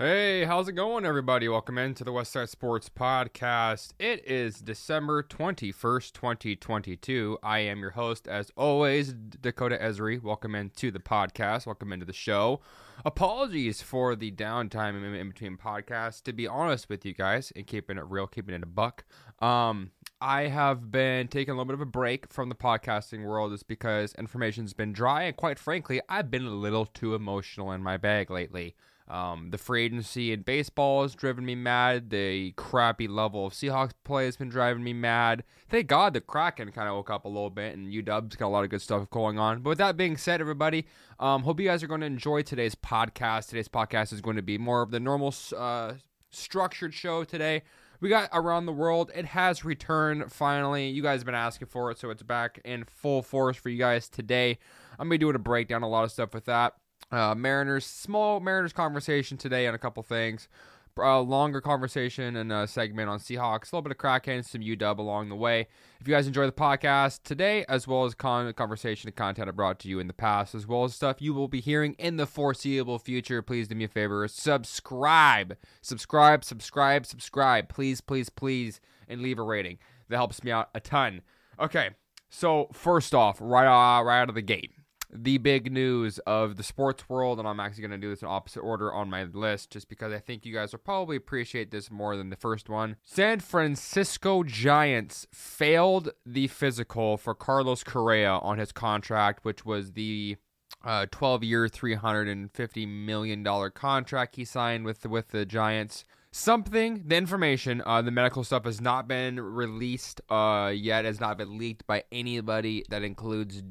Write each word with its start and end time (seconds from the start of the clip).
Hey, 0.00 0.44
how's 0.46 0.66
it 0.66 0.72
going, 0.72 1.04
everybody? 1.04 1.46
Welcome 1.46 1.76
into 1.76 2.04
the 2.04 2.10
Westside 2.10 2.48
Sports 2.48 2.88
Podcast. 2.88 3.90
It 3.98 4.26
is 4.26 4.62
December 4.62 5.22
21st, 5.22 6.12
2022. 6.14 7.36
I 7.42 7.58
am 7.58 7.80
your 7.80 7.90
host, 7.90 8.26
as 8.26 8.50
always, 8.56 9.12
Dakota 9.12 9.76
Esri. 9.76 10.22
Welcome 10.22 10.54
into 10.54 10.90
the 10.90 11.00
podcast. 11.00 11.66
Welcome 11.66 11.92
into 11.92 12.06
the 12.06 12.14
show. 12.14 12.60
Apologies 13.04 13.82
for 13.82 14.16
the 14.16 14.32
downtime 14.32 15.04
in, 15.14 15.28
between 15.28 15.58
podcasts. 15.58 16.22
To 16.22 16.32
be 16.32 16.48
honest 16.48 16.88
with 16.88 17.04
you 17.04 17.12
guys, 17.12 17.52
and 17.54 17.66
keeping 17.66 17.98
it 17.98 18.04
real, 18.08 18.26
keeping 18.26 18.54
it 18.54 18.62
a 18.62 18.66
buck, 18.66 19.04
um, 19.40 19.90
I 20.18 20.44
have 20.44 20.90
been 20.90 21.28
taking 21.28 21.52
a 21.52 21.54
little 21.58 21.66
bit 21.66 21.74
of 21.74 21.82
a 21.82 21.84
break 21.84 22.32
from 22.32 22.48
the 22.48 22.54
podcasting 22.54 23.26
world 23.26 23.52
just 23.52 23.68
because 23.68 24.14
information's 24.14 24.72
been 24.72 24.94
dry, 24.94 25.24
and 25.24 25.36
quite 25.36 25.58
frankly, 25.58 26.00
I've 26.08 26.30
been 26.30 26.46
a 26.46 26.54
little 26.54 26.86
too 26.86 27.14
emotional 27.14 27.70
in 27.72 27.82
my 27.82 27.98
bag 27.98 28.30
lately. 28.30 28.76
Um, 29.10 29.50
the 29.50 29.58
free 29.58 29.84
agency 29.84 30.32
in 30.32 30.42
baseball 30.42 31.02
has 31.02 31.16
driven 31.16 31.44
me 31.44 31.56
mad. 31.56 32.10
The 32.10 32.52
crappy 32.52 33.08
level 33.08 33.44
of 33.44 33.52
Seahawks 33.52 33.90
play 34.04 34.26
has 34.26 34.36
been 34.36 34.48
driving 34.48 34.84
me 34.84 34.92
mad. 34.92 35.42
Thank 35.68 35.88
God 35.88 36.14
the 36.14 36.20
Kraken 36.20 36.70
kind 36.70 36.88
of 36.88 36.94
woke 36.94 37.10
up 37.10 37.24
a 37.24 37.28
little 37.28 37.50
bit, 37.50 37.76
and 37.76 37.92
UW's 37.92 38.36
got 38.36 38.46
a 38.46 38.48
lot 38.48 38.62
of 38.62 38.70
good 38.70 38.80
stuff 38.80 39.10
going 39.10 39.36
on. 39.36 39.62
But 39.62 39.70
with 39.70 39.78
that 39.78 39.96
being 39.96 40.16
said, 40.16 40.40
everybody, 40.40 40.86
um, 41.18 41.42
hope 41.42 41.58
you 41.58 41.66
guys 41.66 41.82
are 41.82 41.88
going 41.88 42.02
to 42.02 42.06
enjoy 42.06 42.42
today's 42.42 42.76
podcast. 42.76 43.48
Today's 43.48 43.68
podcast 43.68 44.12
is 44.12 44.20
going 44.20 44.36
to 44.36 44.42
be 44.42 44.58
more 44.58 44.80
of 44.80 44.92
the 44.92 45.00
normal 45.00 45.34
uh, 45.56 45.94
structured 46.30 46.94
show 46.94 47.24
today. 47.24 47.62
We 48.00 48.08
got 48.08 48.30
around 48.32 48.66
the 48.66 48.72
world. 48.72 49.10
It 49.12 49.26
has 49.26 49.64
returned 49.64 50.32
finally. 50.32 50.88
You 50.88 51.02
guys 51.02 51.20
have 51.20 51.26
been 51.26 51.34
asking 51.34 51.66
for 51.66 51.90
it, 51.90 51.98
so 51.98 52.10
it's 52.10 52.22
back 52.22 52.60
in 52.64 52.84
full 52.84 53.22
force 53.22 53.56
for 53.56 53.70
you 53.70 53.78
guys 53.78 54.08
today. 54.08 54.58
I'm 54.92 55.08
gonna 55.08 55.10
be 55.10 55.18
doing 55.18 55.34
a 55.34 55.40
breakdown, 55.40 55.82
a 55.82 55.88
lot 55.88 56.04
of 56.04 56.12
stuff 56.12 56.32
with 56.32 56.44
that. 56.46 56.74
Uh, 57.10 57.34
Mariners, 57.34 57.84
small 57.86 58.40
Mariners 58.40 58.72
conversation 58.72 59.36
today 59.36 59.66
on 59.66 59.74
a 59.74 59.78
couple 59.78 60.02
things. 60.02 60.48
A 60.98 61.18
longer 61.20 61.62
conversation 61.62 62.36
and 62.36 62.52
a 62.52 62.66
segment 62.66 63.08
on 63.08 63.20
Seahawks, 63.20 63.72
a 63.72 63.76
little 63.76 63.80
bit 63.82 63.92
of 63.92 63.96
Kraken, 63.96 64.42
some 64.42 64.60
UW 64.60 64.98
along 64.98 65.30
the 65.30 65.36
way. 65.36 65.66
If 65.98 66.06
you 66.06 66.12
guys 66.12 66.26
enjoy 66.26 66.44
the 66.44 66.52
podcast 66.52 67.22
today, 67.22 67.64
as 67.70 67.88
well 67.88 68.04
as 68.04 68.14
con- 68.14 68.52
conversation 68.52 69.08
and 69.08 69.16
content 69.16 69.48
I 69.48 69.52
brought 69.52 69.78
to 69.80 69.88
you 69.88 69.98
in 69.98 70.08
the 70.08 70.12
past, 70.12 70.54
as 70.54 70.66
well 70.66 70.84
as 70.84 70.94
stuff 70.94 71.22
you 71.22 71.32
will 71.32 71.48
be 71.48 71.60
hearing 71.60 71.94
in 71.94 72.18
the 72.18 72.26
foreseeable 72.26 72.98
future, 72.98 73.40
please 73.40 73.66
do 73.66 73.74
me 73.76 73.84
a 73.84 73.88
favor, 73.88 74.28
subscribe, 74.28 75.56
subscribe, 75.80 76.44
subscribe, 76.44 77.06
subscribe, 77.06 77.70
please, 77.70 78.02
please, 78.02 78.28
please, 78.28 78.80
and 79.08 79.22
leave 79.22 79.38
a 79.38 79.42
rating. 79.42 79.78
That 80.10 80.16
helps 80.16 80.44
me 80.44 80.50
out 80.50 80.68
a 80.74 80.80
ton. 80.80 81.22
Okay, 81.58 81.90
so 82.28 82.68
first 82.74 83.14
off, 83.14 83.38
right, 83.40 83.66
uh, 83.66 84.02
right 84.02 84.20
out 84.20 84.28
of 84.28 84.34
the 84.34 84.42
gate, 84.42 84.72
the 85.12 85.38
big 85.38 85.72
news 85.72 86.18
of 86.20 86.56
the 86.56 86.62
sports 86.62 87.08
world, 87.08 87.38
and 87.38 87.48
I'm 87.48 87.60
actually 87.60 87.82
going 87.82 88.00
to 88.00 88.06
do 88.06 88.10
this 88.10 88.22
in 88.22 88.28
opposite 88.28 88.60
order 88.60 88.92
on 88.92 89.10
my 89.10 89.24
list 89.24 89.70
just 89.70 89.88
because 89.88 90.12
I 90.12 90.18
think 90.18 90.46
you 90.46 90.54
guys 90.54 90.72
will 90.72 90.80
probably 90.80 91.16
appreciate 91.16 91.70
this 91.70 91.90
more 91.90 92.16
than 92.16 92.30
the 92.30 92.36
first 92.36 92.68
one. 92.68 92.96
San 93.02 93.40
Francisco 93.40 94.42
Giants 94.42 95.26
failed 95.32 96.10
the 96.24 96.46
physical 96.48 97.16
for 97.16 97.34
Carlos 97.34 97.84
Correa 97.84 98.32
on 98.32 98.58
his 98.58 98.72
contract, 98.72 99.44
which 99.44 99.64
was 99.64 99.92
the 99.92 100.36
uh, 100.84 101.06
12 101.10 101.44
year, 101.44 101.66
$350 101.66 102.88
million 102.88 103.70
contract 103.72 104.36
he 104.36 104.44
signed 104.44 104.84
with 104.84 105.04
with 105.06 105.28
the 105.28 105.44
Giants 105.44 106.04
something 106.32 107.02
the 107.06 107.16
information 107.16 107.82
uh, 107.84 108.00
the 108.00 108.10
medical 108.10 108.44
stuff 108.44 108.64
has 108.64 108.80
not 108.80 109.08
been 109.08 109.40
released 109.40 110.20
uh, 110.30 110.70
yet 110.72 111.04
has 111.04 111.18
not 111.18 111.36
been 111.36 111.58
leaked 111.58 111.84
by 111.88 112.04
anybody 112.12 112.84
that 112.88 113.02
includes 113.02 113.62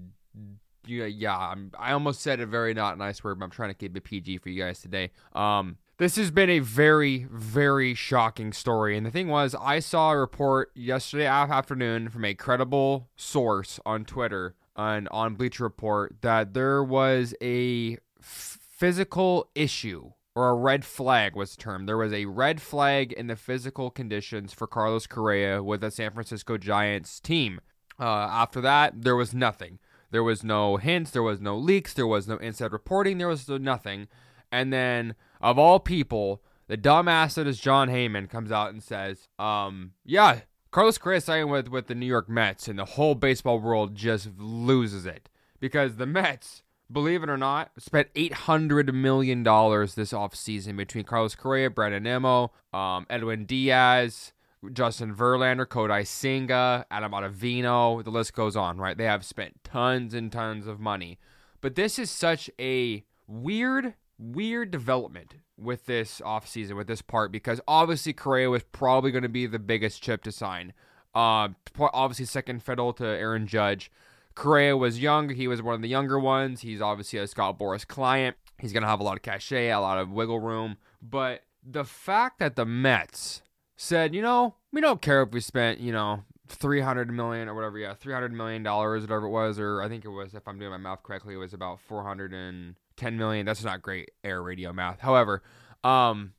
yeah, 0.89 1.37
I'm, 1.37 1.71
I 1.77 1.91
almost 1.91 2.21
said 2.21 2.39
a 2.39 2.45
very 2.45 2.73
not 2.73 2.97
nice 2.97 3.23
word, 3.23 3.39
but 3.39 3.45
I'm 3.45 3.51
trying 3.51 3.69
to 3.69 3.75
keep 3.75 3.95
it 3.95 4.03
PG 4.03 4.39
for 4.39 4.49
you 4.49 4.63
guys 4.63 4.81
today. 4.81 5.11
Um, 5.33 5.77
this 5.97 6.15
has 6.15 6.31
been 6.31 6.49
a 6.49 6.59
very, 6.59 7.27
very 7.29 7.93
shocking 7.93 8.53
story. 8.53 8.95
And 8.95 9.05
the 9.05 9.11
thing 9.11 9.27
was, 9.27 9.53
I 9.59 9.79
saw 9.79 10.11
a 10.11 10.17
report 10.17 10.71
yesterday 10.73 11.25
afternoon 11.25 12.09
from 12.09 12.23
a 12.23 12.33
credible 12.33 13.09
source 13.17 13.79
on 13.85 14.05
Twitter 14.05 14.55
and 14.77 15.09
on 15.09 15.35
Bleacher 15.35 15.65
Report 15.65 16.15
that 16.21 16.53
there 16.53 16.81
was 16.81 17.35
a 17.41 17.97
physical 18.21 19.49
issue 19.55 20.13
or 20.35 20.49
a 20.49 20.53
red 20.53 20.85
flag 20.85 21.35
was 21.35 21.55
the 21.55 21.61
term. 21.61 21.85
There 21.85 21.97
was 21.97 22.13
a 22.13 22.25
red 22.25 22.61
flag 22.61 23.11
in 23.11 23.27
the 23.27 23.35
physical 23.35 23.91
conditions 23.91 24.53
for 24.53 24.67
Carlos 24.67 25.05
Correa 25.05 25.61
with 25.61 25.81
the 25.81 25.91
San 25.91 26.11
Francisco 26.11 26.57
Giants 26.57 27.19
team. 27.19 27.59
Uh, 27.99 28.05
after 28.05 28.61
that, 28.61 29.01
there 29.01 29.17
was 29.17 29.33
nothing. 29.33 29.79
There 30.11 30.23
was 30.23 30.43
no 30.43 30.77
hints, 30.77 31.11
there 31.11 31.23
was 31.23 31.39
no 31.39 31.57
leaks, 31.57 31.93
there 31.93 32.07
was 32.07 32.27
no 32.27 32.37
inside 32.37 32.71
reporting, 32.71 33.17
there 33.17 33.27
was 33.27 33.47
nothing. 33.47 34.07
And 34.51 34.73
then, 34.73 35.15
of 35.41 35.59
all 35.59 35.79
people, 35.79 36.41
the 36.67 36.77
dumbass 36.77 37.35
that 37.35 37.47
is 37.47 37.59
Jon 37.59 37.89
Heyman 37.89 38.29
comes 38.29 38.51
out 38.51 38.71
and 38.71 38.81
says, 38.81 39.27
um, 39.37 39.91
yeah, 40.05 40.41
Carlos 40.71 40.97
Correa 40.97 41.21
signed 41.21 41.49
with, 41.49 41.67
with 41.67 41.87
the 41.87 41.95
New 41.95 42.05
York 42.05 42.29
Mets, 42.29 42.67
and 42.67 42.77
the 42.77 42.85
whole 42.85 43.15
baseball 43.15 43.59
world 43.59 43.95
just 43.95 44.29
loses 44.37 45.05
it. 45.05 45.29
Because 45.59 45.95
the 45.95 46.05
Mets, 46.05 46.63
believe 46.91 47.23
it 47.23 47.29
or 47.29 47.37
not, 47.37 47.71
spent 47.77 48.13
$800 48.13 48.93
million 48.93 49.43
this 49.43 50.13
offseason 50.13 50.77
between 50.77 51.03
Carlos 51.03 51.35
Correa, 51.35 51.69
Brandon 51.69 52.03
Nimmo, 52.03 52.51
um, 52.71 53.05
Edwin 53.09 53.45
Diaz, 53.45 54.31
Justin 54.73 55.15
Verlander, 55.15 55.65
Kodai 55.65 56.05
Senga, 56.05 56.85
Adam 56.91 57.11
Ottavino, 57.11 58.03
the 58.03 58.09
list 58.09 58.33
goes 58.33 58.55
on, 58.55 58.77
right? 58.77 58.97
They 58.97 59.05
have 59.05 59.25
spent 59.25 59.63
tons 59.63 60.13
and 60.13 60.31
tons 60.31 60.67
of 60.67 60.79
money. 60.79 61.17
But 61.61 61.75
this 61.75 61.97
is 61.97 62.11
such 62.11 62.49
a 62.59 63.03
weird, 63.27 63.93
weird 64.17 64.71
development 64.71 65.35
with 65.57 65.85
this 65.85 66.21
offseason, 66.25 66.75
with 66.75 66.87
this 66.87 67.01
part, 67.01 67.31
because 67.31 67.61
obviously 67.67 68.13
Correa 68.13 68.49
was 68.49 68.63
probably 68.63 69.11
going 69.11 69.23
to 69.23 69.29
be 69.29 69.45
the 69.45 69.59
biggest 69.59 70.01
chip 70.01 70.23
to 70.23 70.31
sign. 70.31 70.73
Uh, 71.15 71.49
obviously, 71.79 72.25
second 72.25 72.63
fiddle 72.63 72.93
to 72.93 73.05
Aaron 73.05 73.47
Judge. 73.47 73.91
Correa 74.35 74.77
was 74.77 74.99
young. 74.99 75.29
He 75.29 75.47
was 75.47 75.61
one 75.61 75.75
of 75.75 75.81
the 75.81 75.89
younger 75.89 76.19
ones. 76.19 76.61
He's 76.61 76.81
obviously 76.81 77.19
a 77.19 77.27
Scott 77.27 77.57
Boras 77.57 77.85
client. 77.87 78.37
He's 78.57 78.73
going 78.73 78.83
to 78.83 78.89
have 78.89 78.99
a 78.99 79.03
lot 79.03 79.17
of 79.17 79.21
cachet, 79.21 79.69
a 79.69 79.79
lot 79.79 79.97
of 79.97 80.11
wiggle 80.11 80.39
room. 80.39 80.77
But 81.01 81.43
the 81.63 81.83
fact 81.83 82.39
that 82.39 82.55
the 82.55 82.65
Mets 82.65 83.41
said, 83.81 84.13
you 84.13 84.21
know, 84.21 84.55
we 84.73 84.81
don't 84.81 85.01
care 85.01 85.23
if 85.23 85.31
we 85.31 85.39
spent, 85.39 85.79
you 85.79 85.93
know, 85.93 86.25
300 86.49 87.09
million 87.11 87.47
or 87.47 87.55
whatever, 87.55 87.77
yeah, 87.77 87.93
300 87.93 88.33
million 88.33 88.61
dollars, 88.61 89.03
whatever 89.03 89.27
it 89.27 89.29
was, 89.29 89.57
or 89.57 89.81
I 89.81 89.87
think 89.87 90.03
it 90.03 90.09
was, 90.09 90.33
if 90.33 90.45
I'm 90.49 90.59
doing 90.59 90.71
my 90.71 90.77
math 90.77 91.01
correctly, 91.01 91.35
it 91.35 91.37
was 91.37 91.53
about 91.53 91.79
410 91.79 93.17
million. 93.17 93.45
That's 93.45 93.63
not 93.63 93.81
great 93.81 94.11
air 94.21 94.43
radio 94.43 94.73
math. 94.73 94.99
However, 94.99 95.43
um, 95.85 96.33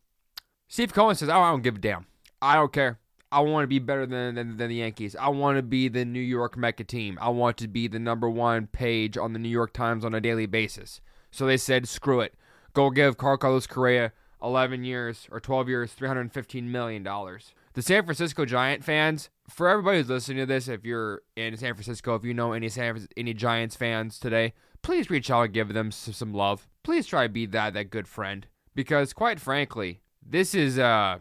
Steve 0.68 0.92
Cohen 0.92 1.16
says, 1.16 1.30
oh, 1.30 1.40
I 1.40 1.50
don't 1.50 1.62
give 1.62 1.76
a 1.76 1.78
damn. 1.78 2.04
I 2.42 2.56
don't 2.56 2.74
care. 2.74 2.98
I 3.32 3.40
want 3.40 3.62
to 3.64 3.68
be 3.68 3.78
better 3.78 4.04
than, 4.04 4.34
than, 4.34 4.58
than 4.58 4.68
the 4.68 4.76
Yankees. 4.76 5.16
I 5.16 5.28
want 5.28 5.56
to 5.56 5.62
be 5.62 5.88
the 5.88 6.04
New 6.04 6.20
York 6.20 6.58
Mecca 6.58 6.84
team. 6.84 7.16
I 7.22 7.30
want 7.30 7.56
to 7.58 7.68
be 7.68 7.88
the 7.88 7.98
number 7.98 8.28
one 8.28 8.66
page 8.66 9.16
on 9.16 9.32
the 9.32 9.38
New 9.38 9.48
York 9.48 9.72
Times 9.72 10.04
on 10.04 10.14
a 10.14 10.20
daily 10.20 10.46
basis. 10.46 11.00
So 11.30 11.46
they 11.46 11.56
said, 11.56 11.88
screw 11.88 12.20
it. 12.20 12.34
Go 12.74 12.90
give 12.90 13.16
Carlos 13.16 13.66
Correa 13.66 14.12
11 14.42 14.84
years 14.84 15.26
or 15.30 15.40
12 15.40 15.68
years, 15.68 15.94
$315 15.98 16.64
million. 16.64 17.02
The 17.02 17.82
San 17.82 18.04
Francisco 18.04 18.44
Giant 18.44 18.84
fans, 18.84 19.30
for 19.48 19.68
everybody 19.68 19.98
who's 19.98 20.08
listening 20.08 20.38
to 20.38 20.46
this, 20.46 20.68
if 20.68 20.84
you're 20.84 21.22
in 21.36 21.56
San 21.56 21.74
Francisco, 21.74 22.14
if 22.14 22.24
you 22.24 22.34
know 22.34 22.52
any 22.52 22.68
San, 22.68 23.06
any 23.16 23.34
Giants 23.34 23.76
fans 23.76 24.18
today, 24.18 24.54
please 24.82 25.10
reach 25.10 25.30
out 25.30 25.42
and 25.42 25.54
give 25.54 25.72
them 25.72 25.92
some 25.92 26.34
love. 26.34 26.68
Please 26.82 27.06
try 27.06 27.24
to 27.24 27.32
be 27.32 27.46
that 27.46 27.74
that 27.74 27.90
good 27.90 28.08
friend 28.08 28.46
because 28.74 29.12
quite 29.12 29.40
frankly, 29.40 30.00
this 30.24 30.54
is 30.54 30.78
uh 30.78 31.18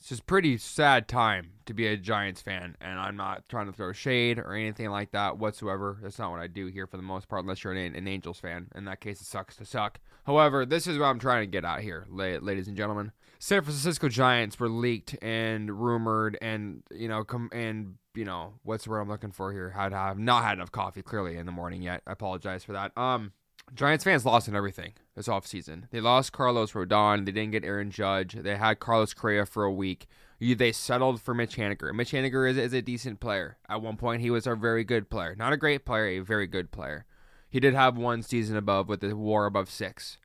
it's 0.00 0.08
just 0.08 0.26
pretty 0.26 0.56
sad 0.56 1.08
time 1.08 1.50
to 1.66 1.74
be 1.74 1.86
a 1.86 1.94
Giants 1.94 2.40
fan, 2.40 2.74
and 2.80 2.98
I'm 2.98 3.18
not 3.18 3.46
trying 3.50 3.66
to 3.66 3.72
throw 3.72 3.92
shade 3.92 4.38
or 4.38 4.54
anything 4.54 4.88
like 4.88 5.10
that 5.10 5.36
whatsoever. 5.36 5.98
That's 6.02 6.18
not 6.18 6.30
what 6.30 6.40
I 6.40 6.46
do 6.46 6.68
here 6.68 6.86
for 6.86 6.96
the 6.96 7.02
most 7.02 7.28
part, 7.28 7.42
unless 7.42 7.62
you're 7.62 7.74
an, 7.74 7.94
an 7.94 8.08
Angels 8.08 8.40
fan. 8.40 8.68
In 8.74 8.86
that 8.86 9.00
case, 9.00 9.20
it 9.20 9.26
sucks 9.26 9.56
to 9.56 9.66
suck. 9.66 10.00
However, 10.24 10.64
this 10.64 10.86
is 10.86 10.98
what 10.98 11.04
I'm 11.04 11.18
trying 11.18 11.42
to 11.42 11.50
get 11.50 11.66
out 11.66 11.80
here, 11.80 12.06
ladies 12.08 12.66
and 12.66 12.78
gentlemen. 12.78 13.12
San 13.38 13.62
Francisco 13.62 14.08
Giants 14.08 14.58
were 14.58 14.70
leaked 14.70 15.22
and 15.22 15.70
rumored, 15.70 16.38
and 16.40 16.82
you 16.90 17.06
know, 17.06 17.22
come 17.22 17.50
and 17.52 17.96
you 18.14 18.24
know, 18.24 18.54
what's 18.62 18.84
the 18.84 18.90
word 18.90 19.00
I'm 19.00 19.08
looking 19.10 19.32
for 19.32 19.52
here? 19.52 19.68
Had 19.68 19.92
have 19.92 20.18
not 20.18 20.44
had 20.44 20.54
enough 20.54 20.72
coffee 20.72 21.02
clearly 21.02 21.36
in 21.36 21.44
the 21.44 21.52
morning 21.52 21.82
yet. 21.82 22.00
I 22.06 22.12
apologize 22.12 22.64
for 22.64 22.72
that. 22.72 22.96
Um, 22.96 23.32
Giants 23.74 24.04
fans 24.04 24.26
lost 24.26 24.48
in 24.48 24.56
everything 24.56 24.92
this 25.14 25.28
offseason. 25.28 25.84
They 25.90 26.00
lost 26.00 26.32
Carlos 26.32 26.72
Rodon. 26.72 27.24
They 27.24 27.32
didn't 27.32 27.52
get 27.52 27.64
Aaron 27.64 27.90
Judge. 27.90 28.34
They 28.34 28.56
had 28.56 28.80
Carlos 28.80 29.14
Correa 29.14 29.46
for 29.46 29.64
a 29.64 29.72
week. 29.72 30.06
They 30.40 30.72
settled 30.72 31.20
for 31.20 31.34
Mitch 31.34 31.56
Haniger. 31.56 31.92
Mitch 31.92 32.12
Haniger 32.12 32.48
is, 32.48 32.56
is 32.56 32.72
a 32.72 32.80
decent 32.80 33.20
player. 33.20 33.58
At 33.68 33.82
one 33.82 33.96
point, 33.96 34.22
he 34.22 34.30
was 34.30 34.46
a 34.46 34.54
very 34.54 34.84
good 34.84 35.10
player. 35.10 35.34
Not 35.36 35.52
a 35.52 35.58
great 35.58 35.84
player, 35.84 36.06
a 36.06 36.20
very 36.20 36.46
good 36.46 36.70
player. 36.70 37.04
He 37.50 37.60
did 37.60 37.74
have 37.74 37.98
one 37.98 38.22
season 38.22 38.56
above 38.56 38.88
with 38.88 39.04
a 39.04 39.14
war 39.14 39.46
above 39.46 39.68
six. 39.70 40.18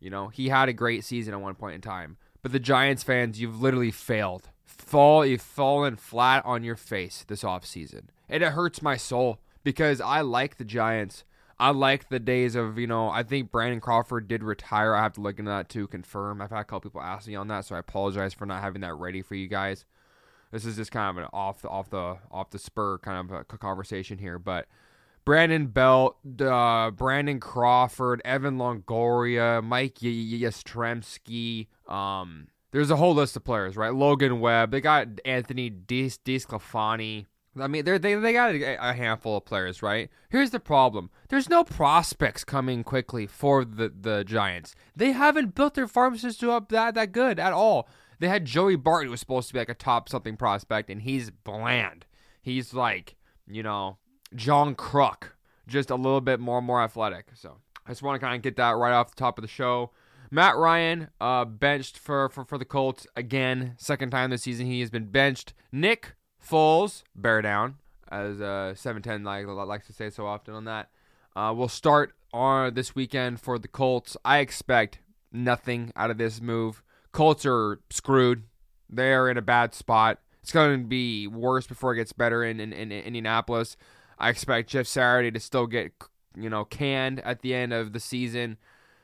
You 0.00 0.10
know, 0.10 0.28
he 0.28 0.48
had 0.48 0.68
a 0.68 0.72
great 0.72 1.04
season 1.04 1.34
at 1.34 1.40
one 1.40 1.54
point 1.54 1.74
in 1.74 1.80
time. 1.80 2.16
But 2.40 2.52
the 2.52 2.60
Giants 2.60 3.02
fans, 3.02 3.40
you've 3.40 3.60
literally 3.60 3.90
failed. 3.90 4.50
Fall, 4.64 5.26
you've 5.26 5.42
fallen 5.42 5.96
flat 5.96 6.44
on 6.46 6.62
your 6.62 6.76
face 6.76 7.24
this 7.26 7.42
offseason. 7.42 8.04
And 8.28 8.42
it 8.42 8.52
hurts 8.52 8.80
my 8.80 8.96
soul 8.96 9.38
because 9.64 10.00
I 10.00 10.20
like 10.20 10.56
the 10.56 10.64
Giants. 10.64 11.24
I 11.60 11.70
like 11.70 12.08
the 12.08 12.20
days 12.20 12.54
of, 12.54 12.78
you 12.78 12.86
know, 12.86 13.10
I 13.10 13.24
think 13.24 13.50
Brandon 13.50 13.80
Crawford 13.80 14.28
did 14.28 14.44
retire. 14.44 14.94
I 14.94 15.02
have 15.02 15.14
to 15.14 15.20
look 15.20 15.38
into 15.38 15.50
that 15.50 15.68
to 15.70 15.88
confirm. 15.88 16.40
I've 16.40 16.50
had 16.50 16.60
a 16.60 16.64
couple 16.64 16.90
people 16.90 17.00
ask 17.00 17.26
me 17.26 17.34
on 17.34 17.48
that, 17.48 17.64
so 17.64 17.74
I 17.74 17.80
apologize 17.80 18.32
for 18.32 18.46
not 18.46 18.62
having 18.62 18.82
that 18.82 18.94
ready 18.94 19.22
for 19.22 19.34
you 19.34 19.48
guys. 19.48 19.84
This 20.52 20.64
is 20.64 20.76
just 20.76 20.92
kind 20.92 21.10
of 21.10 21.24
an 21.24 21.28
off 21.32 21.60
the 21.62 21.68
off 21.68 21.90
the 21.90 22.18
off 22.30 22.50
the 22.50 22.58
spur 22.58 22.98
kind 22.98 23.30
of 23.30 23.36
a 23.36 23.44
conversation 23.44 24.18
here, 24.18 24.38
but 24.38 24.66
Brandon 25.24 25.66
Belt, 25.66 26.16
uh, 26.40 26.90
Brandon 26.90 27.38
Crawford, 27.38 28.22
Evan 28.24 28.56
Longoria, 28.56 29.62
Mike 29.62 29.96
Yastrzemski. 29.96 31.66
Um, 31.86 32.48
there's 32.70 32.90
a 32.90 32.96
whole 32.96 33.14
list 33.14 33.36
of 33.36 33.44
players, 33.44 33.76
right? 33.76 33.92
Logan 33.92 34.40
Webb. 34.40 34.70
They 34.70 34.80
got 34.80 35.08
Anthony 35.26 35.70
DeSclafani. 35.70 37.26
I 37.60 37.66
mean, 37.66 37.84
they 37.84 37.98
they 37.98 38.14
they 38.14 38.32
got 38.32 38.54
a, 38.54 38.90
a, 38.90 38.92
handful 38.92 39.36
of 39.36 39.44
players, 39.44 39.82
right? 39.82 40.10
Here's 40.28 40.50
the 40.50 40.60
problem: 40.60 41.10
there's 41.28 41.48
no 41.48 41.64
prospects 41.64 42.44
coming 42.44 42.84
quickly 42.84 43.26
for 43.26 43.64
the 43.64 43.88
the 43.88 44.24
Giants. 44.24 44.74
They 44.96 45.12
haven't 45.12 45.54
built 45.54 45.74
their 45.74 45.88
farm 45.88 46.16
system 46.16 46.50
up 46.50 46.68
that 46.70 46.94
that 46.94 47.12
good 47.12 47.38
at 47.38 47.52
all. 47.52 47.88
They 48.18 48.28
had 48.28 48.44
Joey 48.44 48.76
Bart, 48.76 49.04
who 49.04 49.10
was 49.10 49.20
supposed 49.20 49.48
to 49.48 49.54
be 49.54 49.60
like 49.60 49.68
a 49.68 49.74
top 49.74 50.08
something 50.08 50.36
prospect, 50.36 50.90
and 50.90 51.02
he's 51.02 51.30
bland. 51.30 52.06
He's 52.42 52.74
like, 52.74 53.16
you 53.46 53.62
know, 53.62 53.98
John 54.34 54.74
Kruk, 54.74 55.32
just 55.66 55.90
a 55.90 55.96
little 55.96 56.20
bit 56.20 56.40
more 56.40 56.60
more 56.60 56.82
athletic. 56.82 57.28
So 57.34 57.58
I 57.86 57.90
just 57.90 58.02
want 58.02 58.20
to 58.20 58.24
kind 58.24 58.36
of 58.36 58.42
get 58.42 58.56
that 58.56 58.76
right 58.76 58.92
off 58.92 59.10
the 59.10 59.16
top 59.16 59.38
of 59.38 59.42
the 59.42 59.48
show. 59.48 59.92
Matt 60.30 60.56
Ryan, 60.56 61.08
uh, 61.20 61.44
benched 61.46 61.98
for, 61.98 62.28
for, 62.28 62.44
for 62.44 62.58
the 62.58 62.64
Colts 62.64 63.06
again. 63.16 63.74
Second 63.78 64.10
time 64.10 64.30
this 64.30 64.42
season 64.42 64.66
he 64.66 64.80
has 64.80 64.90
been 64.90 65.06
benched. 65.06 65.54
Nick 65.72 66.14
Foles, 66.44 67.02
bear 67.14 67.42
down, 67.42 67.76
as 68.10 68.40
uh, 68.40 68.74
710 68.74 69.24
like, 69.24 69.46
likes 69.46 69.86
to 69.86 69.92
say 69.92 70.10
so 70.10 70.26
often 70.26 70.54
on 70.54 70.64
that. 70.64 70.88
Uh, 71.36 71.52
will 71.52 71.68
start 71.68 72.14
on 72.32 72.74
this 72.74 72.94
weekend 72.94 73.40
for 73.40 73.58
the 73.58 73.68
Colts. 73.68 74.16
I 74.24 74.38
expect 74.38 74.98
nothing 75.32 75.92
out 75.94 76.10
of 76.10 76.18
this 76.18 76.40
move. 76.40 76.82
Colts 77.12 77.44
are 77.46 77.80
screwed. 77.90 78.44
They 78.88 79.12
are 79.12 79.28
in 79.28 79.36
a 79.36 79.42
bad 79.42 79.74
spot. 79.74 80.18
It's 80.42 80.52
going 80.52 80.80
to 80.80 80.86
be 80.86 81.26
worse 81.26 81.66
before 81.66 81.92
it 81.92 81.96
gets 81.96 82.12
better 82.12 82.42
in, 82.42 82.60
in, 82.60 82.72
in 82.72 82.90
Indianapolis. 82.90 83.76
I 84.18 84.30
expect 84.30 84.70
Jeff 84.70 84.86
Saturday 84.86 85.30
to 85.30 85.40
still 85.40 85.66
get 85.66 85.92
you 86.36 86.48
know 86.48 86.64
canned 86.64 87.20
at 87.20 87.42
the 87.42 87.54
end 87.54 87.72
of 87.72 87.92
the 87.92 88.00
season. 88.00 88.56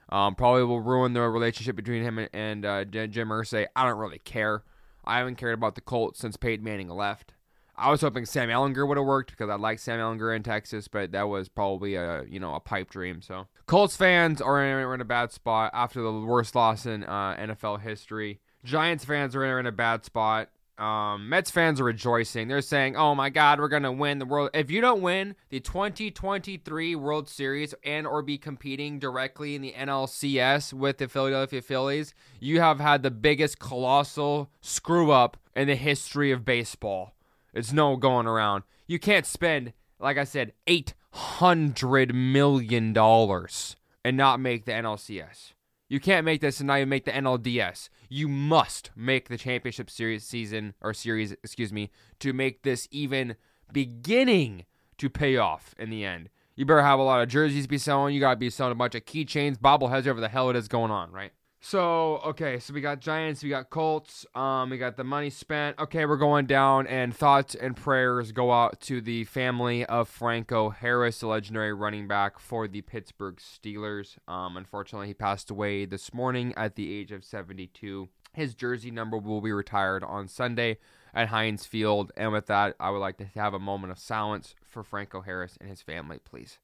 Um, 0.09 0.35
probably 0.35 0.65
will 0.65 0.81
ruin 0.81 1.13
the 1.13 1.23
relationship 1.23 1.77
between 1.77 2.03
him 2.03 2.19
and, 2.19 2.29
and 2.33 2.65
uh, 2.67 2.85
Jim 2.85 3.29
Irsay. 3.29 3.67
I 3.75 3.89
don't 3.89 3.99
really 3.99 4.19
care. 4.19 4.63
I 5.07 5.19
haven't 5.19 5.37
cared 5.37 5.55
about 5.55 5.75
the 5.75 5.81
Colts 5.81 6.21
since 6.21 6.37
Peyton 6.37 6.65
Manning 6.65 6.89
left. 6.89 7.35
I 7.77 7.91
was 7.91 8.03
hoping 8.03 8.25
Sam 8.25 8.49
Ehlinger 8.49 8.87
would 8.87 8.97
have 8.97 9.07
worked 9.07 9.33
because 9.33 9.51
I 9.51 9.57
like 9.57 9.81
Sam 9.81 9.99
Ehlinger 9.99 10.35
in 10.35 10.43
Texas, 10.43 10.87
but 10.87 11.11
that 11.13 11.29
was 11.29 11.49
probably 11.49 11.97
a 11.97 12.25
you 12.29 12.39
know 12.39 12.55
a 12.55 12.61
pipe 12.61 12.89
dream. 12.89 13.21
So 13.21 13.49
Colts 13.67 13.97
fans 13.97 14.41
are 14.41 14.65
in, 14.65 14.73
are 14.77 14.95
in 14.95 15.01
a 15.01 15.05
bad 15.05 15.33
spot 15.33 15.73
after 15.75 16.01
the 16.01 16.13
worst 16.13 16.55
loss 16.55 16.87
in 16.87 17.05
uh, 17.05 17.37
NFL 17.37 17.81
history. 17.81 18.41
Giants 18.65 19.05
fans 19.05 19.35
are 19.35 19.59
in 19.59 19.67
a 19.67 19.73
bad 19.73 20.05
spot. 20.05 20.51
Um, 20.77 21.29
Mets 21.29 21.53
fans 21.53 21.81
are 21.81 21.85
rejoicing. 21.85 22.49
They're 22.49 22.61
saying, 22.61 22.97
"Oh 22.97 23.15
my 23.15 23.31
God, 23.31 23.61
we're 23.61 23.69
gonna 23.69 23.93
win 23.93 24.19
the 24.19 24.27
world." 24.27 24.51
If 24.55 24.71
you 24.71 24.81
don't 24.81 25.03
win 25.03 25.37
the 25.49 25.61
2023 25.61 26.97
World 26.97 27.29
Series 27.29 27.75
and 27.85 28.07
or 28.07 28.23
be 28.23 28.39
competing 28.39 28.99
directly 28.99 29.55
in 29.55 29.63
the 29.63 29.73
NLCS 29.73 30.73
with 30.73 30.99
the 30.99 31.07
Philadelphia 31.07 31.63
Phillies, 31.63 32.13
you 32.41 32.61
have 32.61 32.81
had 32.81 33.03
the 33.03 33.13
biggest 33.13 33.61
colossal 33.61 34.51
screw 34.61 35.13
up 35.13 35.37
in 35.55 35.69
the 35.69 35.77
history 35.77 36.33
of 36.33 36.45
baseball. 36.45 37.15
It's 37.53 37.73
no 37.73 37.97
going 37.97 38.27
around. 38.27 38.65
You 38.89 38.99
can't 38.99 39.27
spend, 39.27 39.73
like 40.01 40.19
I 40.19 40.25
said, 40.25 40.55
eight 40.67 40.95
hundred 41.13 42.13
million 42.13 42.93
dollars 42.93 43.77
and 44.05 44.17
not 44.17 44.41
make 44.41 44.65
the 44.65 44.73
NLCS. 44.73 45.53
You 45.95 46.01
can't 46.01 46.25
make 46.25 46.41
this 46.41 46.59
and 46.59 46.67
not 46.67 46.79
even 46.79 46.89
make 46.89 47.05
the 47.05 47.13
NLDS. 47.13 47.89
You 48.09 48.27
must 48.27 48.91
make 48.97 49.29
the 49.29 49.39
championship 49.39 49.89
series 49.89 50.25
season 50.25 50.75
or 50.81 50.93
series, 50.93 51.31
excuse 51.31 51.73
me, 51.73 51.93
to 52.19 52.33
make 52.33 52.65
this 52.65 52.89
even 52.91 53.37
beginning 53.73 54.65
to 54.99 55.09
pay 55.09 55.37
off 55.37 55.73
in 55.79 55.91
the 55.91 56.05
end. 56.05 56.31
You 56.57 56.67
better 56.67 56.83
have 56.83 56.99
a 56.99 57.05
lot 57.05 57.23
of 57.23 57.29
jerseys 57.29 57.63
to 57.63 57.69
be 57.69 57.79
selling. 57.79 58.13
You 58.13 58.19
gotta 58.19 58.35
be 58.35 58.51
selling 58.51 58.73
a 58.73 58.75
bunch 58.75 58.97
of 58.97 59.05
keychains, 59.05 59.57
bobbleheads, 59.57 59.99
whatever 59.99 60.21
the 60.21 60.29
hell 60.29 60.51
it 60.51 60.57
is 60.57 60.67
going 60.67 60.91
on, 60.91 61.13
right? 61.13 61.31
So 61.67 62.21
okay, 62.27 62.59
so 62.59 62.75
we 62.75 62.83
got 62.83 63.01
Giants, 63.01 63.43
we 63.43 63.49
got 63.49 63.71
Colts, 63.71 64.27
um, 64.35 64.69
we 64.69 64.77
got 64.77 64.99
the 64.99 65.03
money 65.03 65.31
spent. 65.31 65.79
Okay, 65.79 66.05
we're 66.05 66.19
going 66.19 66.45
down, 66.45 66.87
and 66.87 67.17
thoughts 67.17 67.55
and 67.55 67.75
prayers 67.75 68.33
go 68.33 68.53
out 68.53 68.83
to 68.83 69.01
the 69.01 69.25
family 69.25 69.83
of 69.87 70.07
Franco 70.11 70.69
Harris, 70.69 71.21
the 71.21 71.27
legendary 71.27 71.73
running 71.73 72.07
back 72.07 72.39
for 72.39 72.69
the 72.69 72.83
Pittsburgh 72.83 73.37
Steelers. 73.37 74.19
Um, 74.29 74.59
unfortunately, 74.59 75.07
he 75.07 75.15
passed 75.15 75.51
away 75.51 75.87
this 75.87 76.13
morning 76.13 76.53
at 76.55 76.75
the 76.75 76.95
age 76.95 77.13
of 77.13 77.25
72. 77.25 78.11
His 78.35 78.55
jersey 78.55 78.91
number 78.91 79.17
will 79.17 79.41
be 79.41 79.51
retired 79.51 80.05
on 80.05 80.29
Sunday 80.29 80.77
at 81.15 81.29
Heinz 81.29 81.65
Field. 81.65 82.13
And 82.15 82.31
with 82.31 82.45
that, 82.49 82.77
I 82.79 82.91
would 82.91 82.99
like 82.99 83.17
to 83.17 83.25
have 83.37 83.55
a 83.55 83.59
moment 83.59 83.91
of 83.91 83.99
silence 83.99 84.55
for 84.69 84.83
Franco 84.83 85.23
Harris 85.23 85.57
and 85.59 85.71
his 85.71 85.81
family, 85.81 86.19
please. 86.23 86.59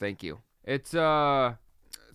Thank 0.00 0.22
you. 0.22 0.38
It's 0.64 0.94
uh 0.94 1.56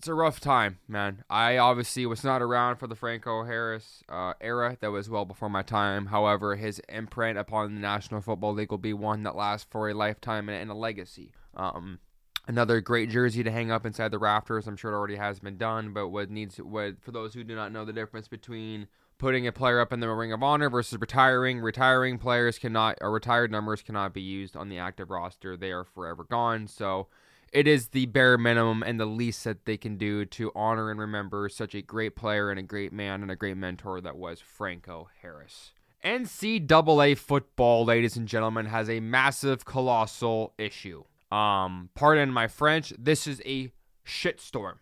it's 0.02 0.08
a 0.08 0.14
rough 0.14 0.40
time, 0.40 0.80
man. 0.88 1.22
I 1.30 1.58
obviously 1.58 2.04
was 2.06 2.24
not 2.24 2.42
around 2.42 2.78
for 2.78 2.88
the 2.88 2.96
Franco 2.96 3.44
Harris 3.44 4.02
uh, 4.08 4.32
era. 4.40 4.76
That 4.80 4.90
was 4.90 5.08
well 5.08 5.24
before 5.24 5.48
my 5.48 5.62
time. 5.62 6.06
However, 6.06 6.56
his 6.56 6.80
imprint 6.88 7.38
upon 7.38 7.76
the 7.76 7.80
National 7.80 8.20
Football 8.20 8.54
League 8.54 8.72
will 8.72 8.78
be 8.78 8.94
one 8.94 9.22
that 9.22 9.36
lasts 9.36 9.68
for 9.70 9.88
a 9.88 9.94
lifetime 9.94 10.48
and, 10.48 10.60
and 10.60 10.72
a 10.72 10.74
legacy. 10.74 11.30
Um, 11.54 12.00
another 12.48 12.80
great 12.80 13.10
jersey 13.10 13.44
to 13.44 13.50
hang 13.52 13.70
up 13.70 13.86
inside 13.86 14.10
the 14.10 14.18
rafters. 14.18 14.66
I'm 14.66 14.76
sure 14.76 14.90
it 14.90 14.96
already 14.96 15.14
has 15.14 15.38
been 15.38 15.56
done, 15.56 15.92
but 15.92 16.08
what 16.08 16.30
needs 16.30 16.56
what 16.56 17.00
for 17.00 17.12
those 17.12 17.32
who 17.32 17.44
do 17.44 17.54
not 17.54 17.70
know 17.70 17.84
the 17.84 17.92
difference 17.92 18.26
between 18.26 18.88
putting 19.18 19.46
a 19.46 19.52
player 19.52 19.78
up 19.78 19.92
in 19.92 20.00
the 20.00 20.10
ring 20.10 20.32
of 20.32 20.42
honor 20.42 20.68
versus 20.68 20.98
retiring. 21.00 21.60
Retiring 21.60 22.18
players 22.18 22.58
cannot 22.58 22.98
or 23.00 23.12
retired 23.12 23.52
numbers 23.52 23.82
cannot 23.82 24.12
be 24.12 24.20
used 24.20 24.56
on 24.56 24.68
the 24.68 24.78
active 24.78 25.10
roster. 25.10 25.56
They 25.56 25.70
are 25.70 25.84
forever 25.84 26.24
gone. 26.24 26.66
So 26.66 27.06
it 27.52 27.68
is 27.68 27.88
the 27.88 28.06
bare 28.06 28.38
minimum 28.38 28.82
and 28.82 28.98
the 28.98 29.06
least 29.06 29.44
that 29.44 29.66
they 29.66 29.76
can 29.76 29.96
do 29.96 30.24
to 30.24 30.50
honor 30.54 30.90
and 30.90 30.98
remember 30.98 31.48
such 31.50 31.74
a 31.74 31.82
great 31.82 32.16
player 32.16 32.50
and 32.50 32.58
a 32.58 32.62
great 32.62 32.92
man 32.92 33.20
and 33.22 33.30
a 33.30 33.36
great 33.36 33.58
mentor 33.58 34.00
that 34.00 34.16
was 34.16 34.40
Franco 34.40 35.10
Harris. 35.20 35.72
NCAA 36.02 37.16
football, 37.16 37.84
ladies 37.84 38.16
and 38.16 38.26
gentlemen, 38.26 38.66
has 38.66 38.88
a 38.88 39.00
massive, 39.00 39.64
colossal 39.64 40.54
issue. 40.58 41.04
Um, 41.30 41.90
pardon 41.94 42.30
my 42.32 42.48
French. 42.48 42.92
This 42.98 43.26
is 43.26 43.42
a 43.44 43.70
shitstorm. 44.04 44.76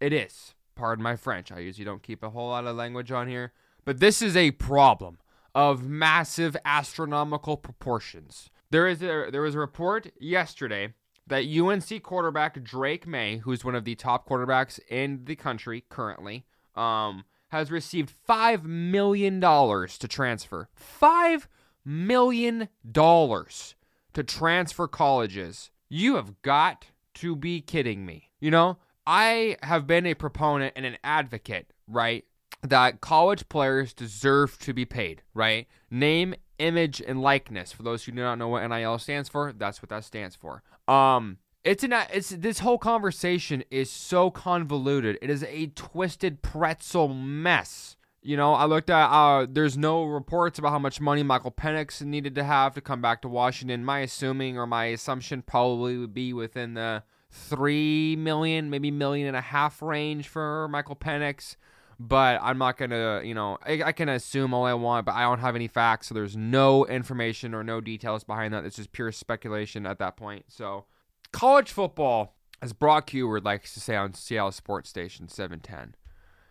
It 0.00 0.12
is. 0.12 0.54
Pardon 0.74 1.02
my 1.02 1.16
French. 1.16 1.52
I 1.52 1.60
usually 1.60 1.84
don't 1.84 2.02
keep 2.02 2.22
a 2.22 2.30
whole 2.30 2.48
lot 2.48 2.66
of 2.66 2.74
language 2.74 3.12
on 3.12 3.28
here, 3.28 3.52
but 3.84 4.00
this 4.00 4.20
is 4.20 4.36
a 4.36 4.50
problem 4.52 5.18
of 5.54 5.86
massive 5.86 6.56
astronomical 6.64 7.56
proportions. 7.56 8.50
There 8.70 8.88
is 8.88 9.02
a 9.02 9.28
there 9.30 9.42
was 9.42 9.54
a 9.54 9.60
report 9.60 10.10
yesterday 10.18 10.94
that 11.26 11.44
UNC 11.44 12.02
quarterback 12.02 12.62
Drake 12.62 13.06
Maye, 13.06 13.38
who's 13.38 13.64
one 13.64 13.74
of 13.74 13.84
the 13.84 13.94
top 13.94 14.28
quarterbacks 14.28 14.78
in 14.88 15.24
the 15.24 15.36
country 15.36 15.84
currently, 15.88 16.44
um, 16.74 17.24
has 17.48 17.70
received 17.70 18.12
$5 18.28 18.64
million 18.64 19.40
to 19.40 20.08
transfer. 20.08 20.68
$5 21.00 21.46
million 21.84 22.68
to 22.92 24.22
transfer 24.22 24.88
colleges. 24.88 25.70
You 25.88 26.16
have 26.16 26.42
got 26.42 26.86
to 27.14 27.36
be 27.36 27.60
kidding 27.60 28.04
me. 28.04 28.30
You 28.40 28.50
know, 28.50 28.78
I 29.06 29.56
have 29.62 29.86
been 29.86 30.06
a 30.06 30.14
proponent 30.14 30.72
and 30.76 30.84
an 30.84 30.98
advocate, 31.04 31.72
right? 31.86 32.24
That 32.62 33.00
college 33.00 33.48
players 33.48 33.92
deserve 33.92 34.58
to 34.60 34.72
be 34.72 34.84
paid, 34.84 35.22
right? 35.34 35.68
Name, 35.90 36.34
image, 36.58 37.00
and 37.00 37.20
likeness. 37.20 37.72
For 37.72 37.82
those 37.82 38.04
who 38.04 38.12
do 38.12 38.22
not 38.22 38.36
know 38.36 38.48
what 38.48 38.66
NIL 38.66 38.98
stands 38.98 39.28
for, 39.28 39.52
that's 39.52 39.82
what 39.82 39.88
that 39.90 40.04
stands 40.04 40.36
for. 40.36 40.62
Um, 40.88 41.38
it's 41.64 41.82
an 41.82 41.94
it's 42.12 42.28
this 42.28 42.58
whole 42.58 42.78
conversation 42.78 43.64
is 43.70 43.90
so 43.90 44.30
convoluted. 44.30 45.18
It 45.22 45.30
is 45.30 45.42
a 45.44 45.68
twisted 45.68 46.42
pretzel 46.42 47.08
mess. 47.08 47.96
You 48.22 48.36
know, 48.36 48.54
I 48.54 48.66
looked 48.66 48.90
at 48.90 49.06
uh 49.06 49.46
there's 49.50 49.76
no 49.76 50.04
reports 50.04 50.58
about 50.58 50.70
how 50.70 50.78
much 50.78 51.00
money 51.00 51.22
Michael 51.22 51.50
Penix 51.50 52.02
needed 52.02 52.34
to 52.34 52.44
have 52.44 52.74
to 52.74 52.80
come 52.82 53.00
back 53.00 53.22
to 53.22 53.28
Washington. 53.28 53.84
My 53.84 54.00
assuming 54.00 54.58
or 54.58 54.66
my 54.66 54.86
assumption 54.86 55.42
probably 55.42 55.96
would 55.96 56.14
be 56.14 56.34
within 56.34 56.74
the 56.74 57.02
three 57.30 58.14
million, 58.16 58.68
maybe 58.70 58.90
million 58.90 59.26
and 59.26 59.36
a 59.36 59.40
half 59.40 59.80
range 59.80 60.28
for 60.28 60.68
Michael 60.68 60.96
Penix. 60.96 61.56
But 61.98 62.40
I'm 62.42 62.58
not 62.58 62.76
gonna, 62.76 63.22
you 63.24 63.34
know, 63.34 63.58
I, 63.64 63.82
I 63.84 63.92
can 63.92 64.08
assume 64.08 64.52
all 64.52 64.64
I 64.64 64.74
want, 64.74 65.06
but 65.06 65.14
I 65.14 65.22
don't 65.22 65.40
have 65.40 65.54
any 65.54 65.68
facts, 65.68 66.08
so 66.08 66.14
there's 66.14 66.36
no 66.36 66.86
information 66.86 67.54
or 67.54 67.62
no 67.62 67.80
details 67.80 68.24
behind 68.24 68.52
that. 68.54 68.64
It's 68.64 68.76
just 68.76 68.92
pure 68.92 69.12
speculation 69.12 69.86
at 69.86 69.98
that 69.98 70.16
point. 70.16 70.46
So 70.48 70.86
college 71.32 71.70
football, 71.70 72.36
as 72.60 72.72
Brock 72.72 73.10
Huard 73.10 73.44
likes 73.44 73.74
to 73.74 73.80
say 73.80 73.96
on 73.96 74.14
Seattle 74.14 74.52
Sports 74.52 74.88
Station 74.88 75.28
710, 75.28 75.94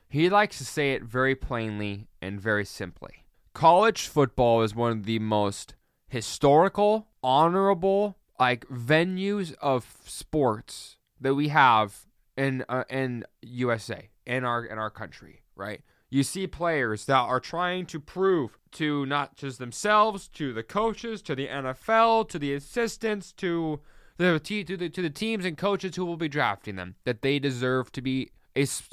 he 0.07 0.29
likes 0.29 0.57
to 0.59 0.65
say 0.65 0.93
it 0.93 1.03
very 1.03 1.35
plainly 1.35 2.07
and 2.21 2.39
very 2.39 2.65
simply. 2.65 3.25
College 3.53 4.07
football 4.07 4.61
is 4.61 4.75
one 4.75 4.91
of 4.91 5.05
the 5.05 5.19
most 5.19 5.75
historical, 6.07 7.07
honorable, 7.21 8.17
like 8.39 8.65
venues 8.67 9.55
of 9.61 9.97
sports 10.05 10.97
that 11.19 11.35
we 11.35 11.47
have 11.49 12.05
in 12.35 12.65
uh, 12.67 12.83
in 12.89 13.23
USA 13.41 14.09
in 14.25 14.43
our 14.43 14.63
in 14.63 14.77
our 14.77 14.89
country, 14.89 15.41
right? 15.55 15.81
You 16.09 16.23
see 16.23 16.45
players 16.45 17.05
that 17.05 17.17
are 17.17 17.39
trying 17.39 17.87
to 17.87 17.99
prove 17.99 18.57
to 18.73 19.05
not 19.05 19.35
just 19.35 19.57
themselves, 19.57 20.27
to 20.29 20.53
the 20.53 20.63
coaches, 20.63 21.21
to 21.23 21.35
the 21.35 21.47
NFL, 21.47 22.29
to 22.29 22.39
the 22.39 22.53
assistants, 22.53 23.31
to 23.33 23.79
the 24.17 24.39
to 24.39 24.77
the 24.77 24.89
to 24.89 25.01
the 25.01 25.09
teams 25.09 25.45
and 25.45 25.57
coaches 25.57 25.95
who 25.95 26.05
will 26.05 26.17
be 26.17 26.29
drafting 26.29 26.75
them 26.75 26.95
that 27.03 27.21
they 27.21 27.39
deserve 27.39 27.91
to 27.93 28.01
be 28.01 28.29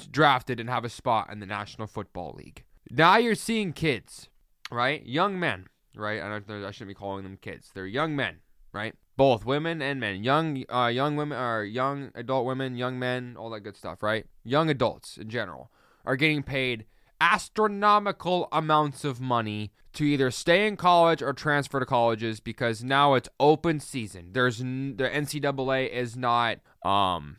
drafted 0.09 0.59
and 0.59 0.69
have 0.69 0.83
a 0.83 0.89
spot 0.89 1.31
in 1.31 1.39
the 1.39 1.45
National 1.45 1.87
Football 1.87 2.35
League. 2.37 2.63
Now 2.89 3.17
you're 3.17 3.35
seeing 3.35 3.73
kids, 3.73 4.29
right? 4.71 5.05
Young 5.05 5.39
men, 5.39 5.67
right? 5.95 6.21
I, 6.21 6.35
I 6.35 6.71
shouldn't 6.71 6.87
be 6.87 6.93
calling 6.95 7.23
them 7.23 7.37
kids. 7.39 7.69
They're 7.73 7.85
young 7.85 8.15
men, 8.15 8.37
right? 8.73 8.95
Both 9.21 9.45
women 9.45 9.83
and 9.83 9.99
men. 9.99 10.23
Young, 10.23 10.63
uh, 10.67 10.87
young 10.87 11.15
women 11.15 11.37
are 11.37 11.63
young 11.63 12.09
adult 12.15 12.47
women, 12.47 12.75
young 12.75 12.97
men, 12.97 13.35
all 13.37 13.51
that 13.51 13.59
good 13.59 13.77
stuff, 13.77 14.01
right? 14.01 14.25
Young 14.43 14.67
adults 14.67 15.15
in 15.15 15.29
general 15.29 15.71
are 16.03 16.15
getting 16.15 16.41
paid 16.41 16.85
astronomical 17.19 18.47
amounts 18.51 19.03
of 19.03 19.21
money 19.21 19.73
to 19.93 20.05
either 20.05 20.31
stay 20.31 20.65
in 20.65 20.75
college 20.75 21.21
or 21.21 21.33
transfer 21.33 21.79
to 21.79 21.85
colleges 21.85 22.39
because 22.39 22.83
now 22.83 23.13
it's 23.13 23.29
open 23.39 23.79
season. 23.79 24.29
There's 24.31 24.59
n- 24.59 24.95
the 24.97 25.07
NCAA 25.07 25.91
is 25.91 26.17
not 26.17 26.57
um 26.81 27.37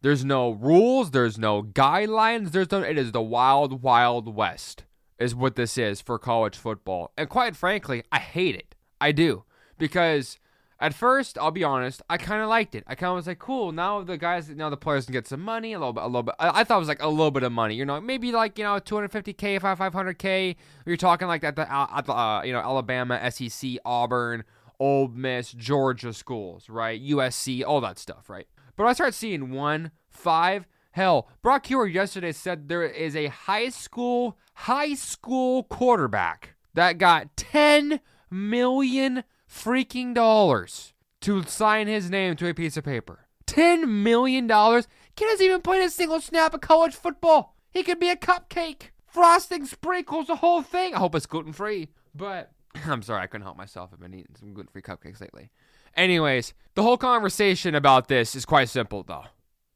there's 0.00 0.24
no 0.24 0.50
rules, 0.50 1.12
there's 1.12 1.38
no 1.38 1.62
guidelines, 1.62 2.50
there's 2.50 2.72
no 2.72 2.82
it 2.82 2.98
is 2.98 3.12
the 3.12 3.22
wild 3.22 3.80
wild 3.80 4.34
west 4.34 4.86
is 5.20 5.36
what 5.36 5.54
this 5.54 5.78
is 5.78 6.00
for 6.00 6.18
college 6.18 6.56
football. 6.56 7.12
And 7.16 7.28
quite 7.28 7.54
frankly, 7.54 8.02
I 8.10 8.18
hate 8.18 8.56
it. 8.56 8.74
I 9.00 9.12
do 9.12 9.44
because 9.78 10.40
at 10.82 10.92
first, 10.92 11.38
I'll 11.38 11.52
be 11.52 11.62
honest, 11.62 12.02
I 12.10 12.18
kind 12.18 12.42
of 12.42 12.48
liked 12.48 12.74
it. 12.74 12.82
I 12.88 12.96
kind 12.96 13.10
of 13.10 13.14
was 13.14 13.28
like, 13.28 13.38
cool. 13.38 13.70
Now 13.70 14.02
the 14.02 14.18
guys, 14.18 14.48
now 14.48 14.68
the 14.68 14.76
players 14.76 15.04
can 15.04 15.12
get 15.12 15.28
some 15.28 15.40
money, 15.40 15.72
a 15.74 15.78
little 15.78 15.92
bit, 15.92 16.02
a 16.02 16.06
little 16.06 16.24
bit. 16.24 16.34
I, 16.40 16.60
I 16.60 16.64
thought 16.64 16.76
it 16.76 16.80
was 16.80 16.88
like 16.88 17.00
a 17.00 17.08
little 17.08 17.30
bit 17.30 17.44
of 17.44 17.52
money, 17.52 17.76
you 17.76 17.84
know, 17.84 18.00
maybe 18.00 18.32
like 18.32 18.58
you 18.58 18.64
know, 18.64 18.80
250k, 18.80 19.60
500k. 19.60 20.56
You're 20.84 20.96
talking 20.96 21.28
like 21.28 21.42
that, 21.42 21.54
the, 21.54 21.72
uh, 21.72 22.42
you 22.44 22.52
know, 22.52 22.58
Alabama, 22.58 23.30
SEC, 23.30 23.78
Auburn, 23.84 24.42
Ole 24.80 25.06
Miss, 25.06 25.52
Georgia 25.52 26.12
schools, 26.12 26.68
right? 26.68 27.00
USC, 27.00 27.64
all 27.64 27.80
that 27.82 27.96
stuff, 27.96 28.28
right? 28.28 28.48
But 28.74 28.86
I 28.86 28.92
start 28.92 29.14
seeing 29.14 29.52
one, 29.52 29.92
five. 30.10 30.66
Hell, 30.90 31.28
Brock 31.42 31.66
Huard 31.68 31.94
yesterday 31.94 32.32
said 32.32 32.68
there 32.68 32.82
is 32.82 33.14
a 33.14 33.28
high 33.28 33.68
school, 33.68 34.36
high 34.54 34.94
school 34.94 35.62
quarterback 35.62 36.56
that 36.74 36.98
got 36.98 37.36
10 37.36 38.00
million 38.30 39.22
freaking 39.52 40.14
dollars 40.14 40.92
to 41.20 41.42
sign 41.44 41.86
his 41.86 42.10
name 42.10 42.36
to 42.36 42.48
a 42.48 42.54
piece 42.54 42.76
of 42.76 42.84
paper. 42.84 43.26
$10 43.46 43.86
million? 43.88 44.48
Kid 44.48 45.28
hasn't 45.28 45.42
even 45.42 45.60
played 45.60 45.84
a 45.84 45.90
single 45.90 46.20
snap 46.20 46.54
of 46.54 46.60
college 46.60 46.94
football. 46.94 47.56
He 47.70 47.82
could 47.82 48.00
be 48.00 48.08
a 48.08 48.16
cupcake. 48.16 48.90
Frosting, 49.06 49.66
sprinkles, 49.66 50.28
the 50.28 50.36
whole 50.36 50.62
thing. 50.62 50.94
I 50.94 50.98
hope 50.98 51.14
it's 51.14 51.26
gluten 51.26 51.52
free. 51.52 51.90
But 52.14 52.50
I'm 52.86 53.02
sorry, 53.02 53.22
I 53.22 53.26
couldn't 53.26 53.44
help 53.44 53.58
myself. 53.58 53.90
I've 53.92 54.00
been 54.00 54.14
eating 54.14 54.34
some 54.38 54.54
gluten 54.54 54.72
free 54.72 54.82
cupcakes 54.82 55.20
lately. 55.20 55.50
Anyways, 55.94 56.54
the 56.74 56.82
whole 56.82 56.96
conversation 56.96 57.74
about 57.74 58.08
this 58.08 58.34
is 58.34 58.46
quite 58.46 58.70
simple, 58.70 59.02
though. 59.02 59.24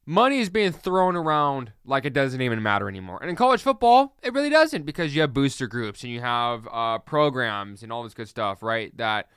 Money 0.06 0.38
is 0.38 0.48
being 0.48 0.72
thrown 0.72 1.16
around 1.16 1.72
like 1.84 2.04
it 2.04 2.12
doesn't 2.12 2.40
even 2.40 2.62
matter 2.62 2.88
anymore. 2.88 3.18
And 3.20 3.28
in 3.28 3.36
college 3.36 3.60
football, 3.60 4.16
it 4.22 4.32
really 4.32 4.48
doesn't 4.48 4.84
because 4.84 5.14
you 5.14 5.20
have 5.20 5.34
booster 5.34 5.66
groups 5.66 6.02
and 6.04 6.12
you 6.12 6.20
have 6.20 6.66
uh, 6.72 6.98
programs 6.98 7.82
and 7.82 7.92
all 7.92 8.04
this 8.04 8.14
good 8.14 8.28
stuff, 8.28 8.62
right? 8.62 8.96
That 8.96 9.28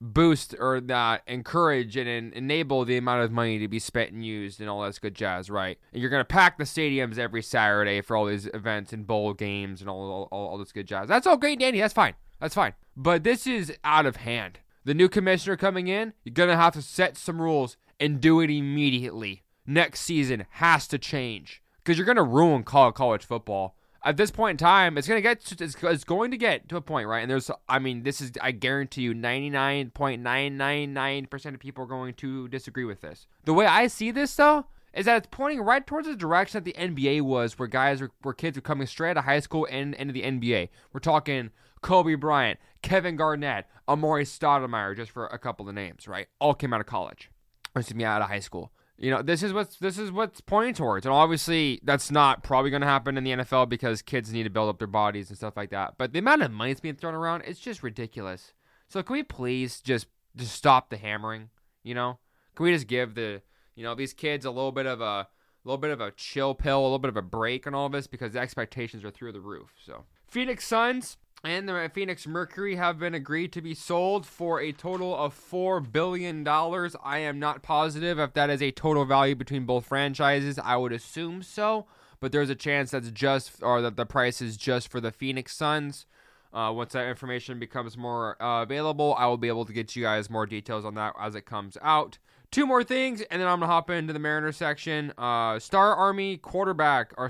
boost 0.00 0.54
or 0.58 0.80
that 0.80 1.22
encourage 1.26 1.96
and 1.96 2.32
enable 2.32 2.84
the 2.84 2.96
amount 2.96 3.22
of 3.22 3.32
money 3.32 3.58
to 3.58 3.68
be 3.68 3.78
spent 3.78 4.12
and 4.12 4.24
used 4.24 4.60
and 4.60 4.68
all 4.68 4.82
that 4.82 5.00
good 5.00 5.14
jazz, 5.14 5.50
right? 5.50 5.78
And 5.92 6.00
you're 6.00 6.10
gonna 6.10 6.24
pack 6.24 6.58
the 6.58 6.64
stadiums 6.64 7.18
every 7.18 7.42
Saturday 7.42 8.00
for 8.00 8.16
all 8.16 8.26
these 8.26 8.46
events 8.54 8.92
and 8.92 9.06
bowl 9.06 9.32
games 9.34 9.80
and 9.80 9.90
all 9.90 10.28
all, 10.30 10.46
all 10.46 10.58
this 10.58 10.72
good 10.72 10.86
jazz. 10.86 11.08
That's 11.08 11.26
all 11.26 11.36
great, 11.36 11.60
Danny. 11.60 11.80
That's 11.80 11.94
fine. 11.94 12.14
That's 12.40 12.54
fine. 12.54 12.74
But 12.96 13.24
this 13.24 13.46
is 13.46 13.72
out 13.84 14.06
of 14.06 14.16
hand. 14.16 14.60
The 14.84 14.94
new 14.94 15.08
commissioner 15.08 15.56
coming 15.56 15.88
in, 15.88 16.12
you're 16.24 16.34
gonna 16.34 16.56
have 16.56 16.74
to 16.74 16.82
set 16.82 17.16
some 17.16 17.40
rules 17.40 17.76
and 17.98 18.20
do 18.20 18.40
it 18.40 18.50
immediately. 18.50 19.42
Next 19.66 20.00
season 20.00 20.46
has 20.50 20.86
to 20.88 20.98
change 20.98 21.62
because 21.78 21.96
you're 21.96 22.06
gonna 22.06 22.22
ruin 22.22 22.64
college 22.64 23.24
football 23.24 23.76
at 24.04 24.18
this 24.18 24.30
point 24.30 24.52
in 24.52 24.56
time, 24.64 24.98
it's 24.98 25.08
gonna 25.08 25.20
get 25.20 25.50
it's, 25.50 25.76
it's 25.82 26.04
going 26.04 26.30
to 26.30 26.36
get 26.36 26.68
to 26.68 26.76
a 26.76 26.80
point, 26.80 27.08
right? 27.08 27.22
And 27.22 27.30
there's, 27.30 27.50
I 27.68 27.78
mean, 27.78 28.02
this 28.02 28.20
is 28.20 28.32
I 28.40 28.52
guarantee 28.52 29.02
you, 29.02 29.14
ninety 29.14 29.50
nine 29.50 29.90
point 29.90 30.22
nine 30.22 30.56
nine 30.56 30.92
nine 30.92 31.26
percent 31.26 31.54
of 31.54 31.60
people 31.60 31.84
are 31.84 31.88
going 31.88 32.14
to 32.14 32.48
disagree 32.48 32.84
with 32.84 33.00
this. 33.00 33.26
The 33.44 33.54
way 33.54 33.66
I 33.66 33.86
see 33.86 34.10
this, 34.10 34.34
though, 34.36 34.66
is 34.92 35.06
that 35.06 35.16
it's 35.16 35.28
pointing 35.30 35.62
right 35.62 35.86
towards 35.86 36.06
the 36.06 36.16
direction 36.16 36.62
that 36.62 36.64
the 36.64 36.80
NBA 36.80 37.22
was, 37.22 37.58
where 37.58 37.66
guys 37.66 38.00
were, 38.00 38.10
where 38.22 38.34
kids 38.34 38.56
were 38.56 38.62
coming 38.62 38.86
straight 38.86 39.12
out 39.12 39.18
of 39.18 39.24
high 39.24 39.40
school 39.40 39.66
and 39.70 39.94
into 39.94 40.12
the 40.12 40.22
NBA. 40.22 40.68
We're 40.92 41.00
talking 41.00 41.50
Kobe 41.80 42.14
Bryant, 42.14 42.58
Kevin 42.82 43.16
Garnett, 43.16 43.66
Amar'e 43.88 44.26
Stoudemire, 44.26 44.94
just 44.94 45.10
for 45.10 45.26
a 45.26 45.38
couple 45.38 45.68
of 45.68 45.74
names, 45.74 46.06
right? 46.06 46.28
All 46.40 46.54
came 46.54 46.74
out 46.74 46.80
of 46.80 46.86
college, 46.86 47.30
or 47.74 47.80
excuse 47.80 47.96
me, 47.96 48.04
out 48.04 48.22
of 48.22 48.28
high 48.28 48.40
school. 48.40 48.70
You 48.96 49.10
know, 49.10 49.22
this 49.22 49.42
is 49.42 49.52
what's 49.52 49.76
this 49.78 49.98
is 49.98 50.12
what's 50.12 50.40
pointing 50.40 50.74
towards, 50.74 51.04
and 51.04 51.12
obviously 51.12 51.80
that's 51.82 52.10
not 52.10 52.44
probably 52.44 52.70
going 52.70 52.82
to 52.82 52.86
happen 52.86 53.18
in 53.18 53.24
the 53.24 53.32
NFL 53.32 53.68
because 53.68 54.02
kids 54.02 54.32
need 54.32 54.44
to 54.44 54.50
build 54.50 54.68
up 54.68 54.78
their 54.78 54.86
bodies 54.86 55.30
and 55.30 55.36
stuff 55.36 55.56
like 55.56 55.70
that. 55.70 55.94
But 55.98 56.12
the 56.12 56.20
amount 56.20 56.42
of 56.42 56.52
money 56.52 56.70
that's 56.72 56.80
being 56.80 56.94
thrown 56.94 57.14
around, 57.14 57.42
it's 57.44 57.58
just 57.58 57.82
ridiculous. 57.82 58.52
So 58.88 59.02
can 59.02 59.14
we 59.14 59.22
please 59.24 59.80
just 59.80 60.06
just 60.36 60.54
stop 60.54 60.90
the 60.90 60.96
hammering? 60.96 61.50
You 61.82 61.94
know, 61.94 62.18
can 62.54 62.64
we 62.64 62.72
just 62.72 62.86
give 62.86 63.16
the 63.16 63.42
you 63.74 63.82
know 63.82 63.96
these 63.96 64.12
kids 64.12 64.44
a 64.44 64.50
little 64.50 64.72
bit 64.72 64.86
of 64.86 65.00
a 65.00 65.26
little 65.64 65.78
bit 65.78 65.90
of 65.90 66.00
a 66.00 66.12
chill 66.12 66.54
pill, 66.54 66.80
a 66.80 66.82
little 66.82 66.98
bit 67.00 67.08
of 67.08 67.16
a 67.16 67.22
break 67.22 67.66
on 67.66 67.74
all 67.74 67.88
this 67.88 68.06
because 68.06 68.32
the 68.32 68.38
expectations 68.40 69.04
are 69.04 69.10
through 69.10 69.32
the 69.32 69.40
roof. 69.40 69.70
So 69.84 70.04
Phoenix 70.28 70.66
Suns 70.66 71.16
and 71.44 71.68
the 71.68 71.90
Phoenix 71.92 72.26
Mercury 72.26 72.76
have 72.76 72.98
been 72.98 73.12
agreed 73.12 73.52
to 73.52 73.60
be 73.60 73.74
sold 73.74 74.24
for 74.24 74.60
a 74.60 74.72
total 74.72 75.14
of 75.14 75.38
$4 75.38 75.92
billion. 75.92 76.48
I 76.48 77.18
am 77.18 77.38
not 77.38 77.62
positive 77.62 78.18
if 78.18 78.32
that 78.32 78.48
is 78.48 78.62
a 78.62 78.70
total 78.70 79.04
value 79.04 79.34
between 79.34 79.66
both 79.66 79.84
franchises. 79.84 80.58
I 80.58 80.76
would 80.76 80.92
assume 80.92 81.42
so, 81.42 81.84
but 82.18 82.32
there's 82.32 82.48
a 82.48 82.54
chance 82.54 82.92
that's 82.92 83.10
just, 83.10 83.62
or 83.62 83.82
that 83.82 83.96
the 83.96 84.06
price 84.06 84.40
is 84.40 84.56
just 84.56 84.88
for 84.88 85.02
the 85.02 85.12
Phoenix 85.12 85.54
Suns. 85.54 86.06
Uh, 86.54 86.72
once 86.72 86.92
that 86.92 87.08
information 87.08 87.58
becomes 87.58 87.98
more 87.98 88.40
uh, 88.42 88.62
available, 88.62 89.14
I 89.18 89.26
will 89.26 89.36
be 89.36 89.48
able 89.48 89.66
to 89.66 89.72
get 89.72 89.94
you 89.94 90.04
guys 90.04 90.30
more 90.30 90.46
details 90.46 90.86
on 90.86 90.94
that 90.94 91.14
as 91.20 91.34
it 91.34 91.44
comes 91.44 91.76
out. 91.82 92.16
Two 92.54 92.66
more 92.66 92.84
things, 92.84 93.20
and 93.20 93.42
then 93.42 93.48
I'm 93.48 93.58
gonna 93.58 93.72
hop 93.72 93.90
into 93.90 94.12
the 94.12 94.20
Mariner 94.20 94.52
section. 94.52 95.12
Uh, 95.18 95.58
Star 95.58 95.96
Army 95.96 96.36
quarterback, 96.36 97.12
or 97.18 97.28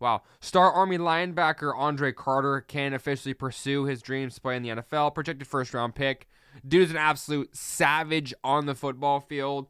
wow, 0.00 0.22
Star 0.42 0.70
Army 0.70 0.98
linebacker 0.98 1.72
Andre 1.74 2.12
Carter 2.12 2.60
can 2.60 2.92
officially 2.92 3.32
pursue 3.32 3.86
his 3.86 4.02
dreams 4.02 4.34
to 4.34 4.42
play 4.42 4.56
in 4.56 4.62
the 4.62 4.68
NFL. 4.68 5.14
Projected 5.14 5.48
first 5.48 5.72
round 5.72 5.94
pick. 5.94 6.28
Dude 6.68 6.82
is 6.82 6.90
an 6.90 6.98
absolute 6.98 7.56
savage 7.56 8.34
on 8.44 8.66
the 8.66 8.74
football 8.74 9.20
field. 9.20 9.68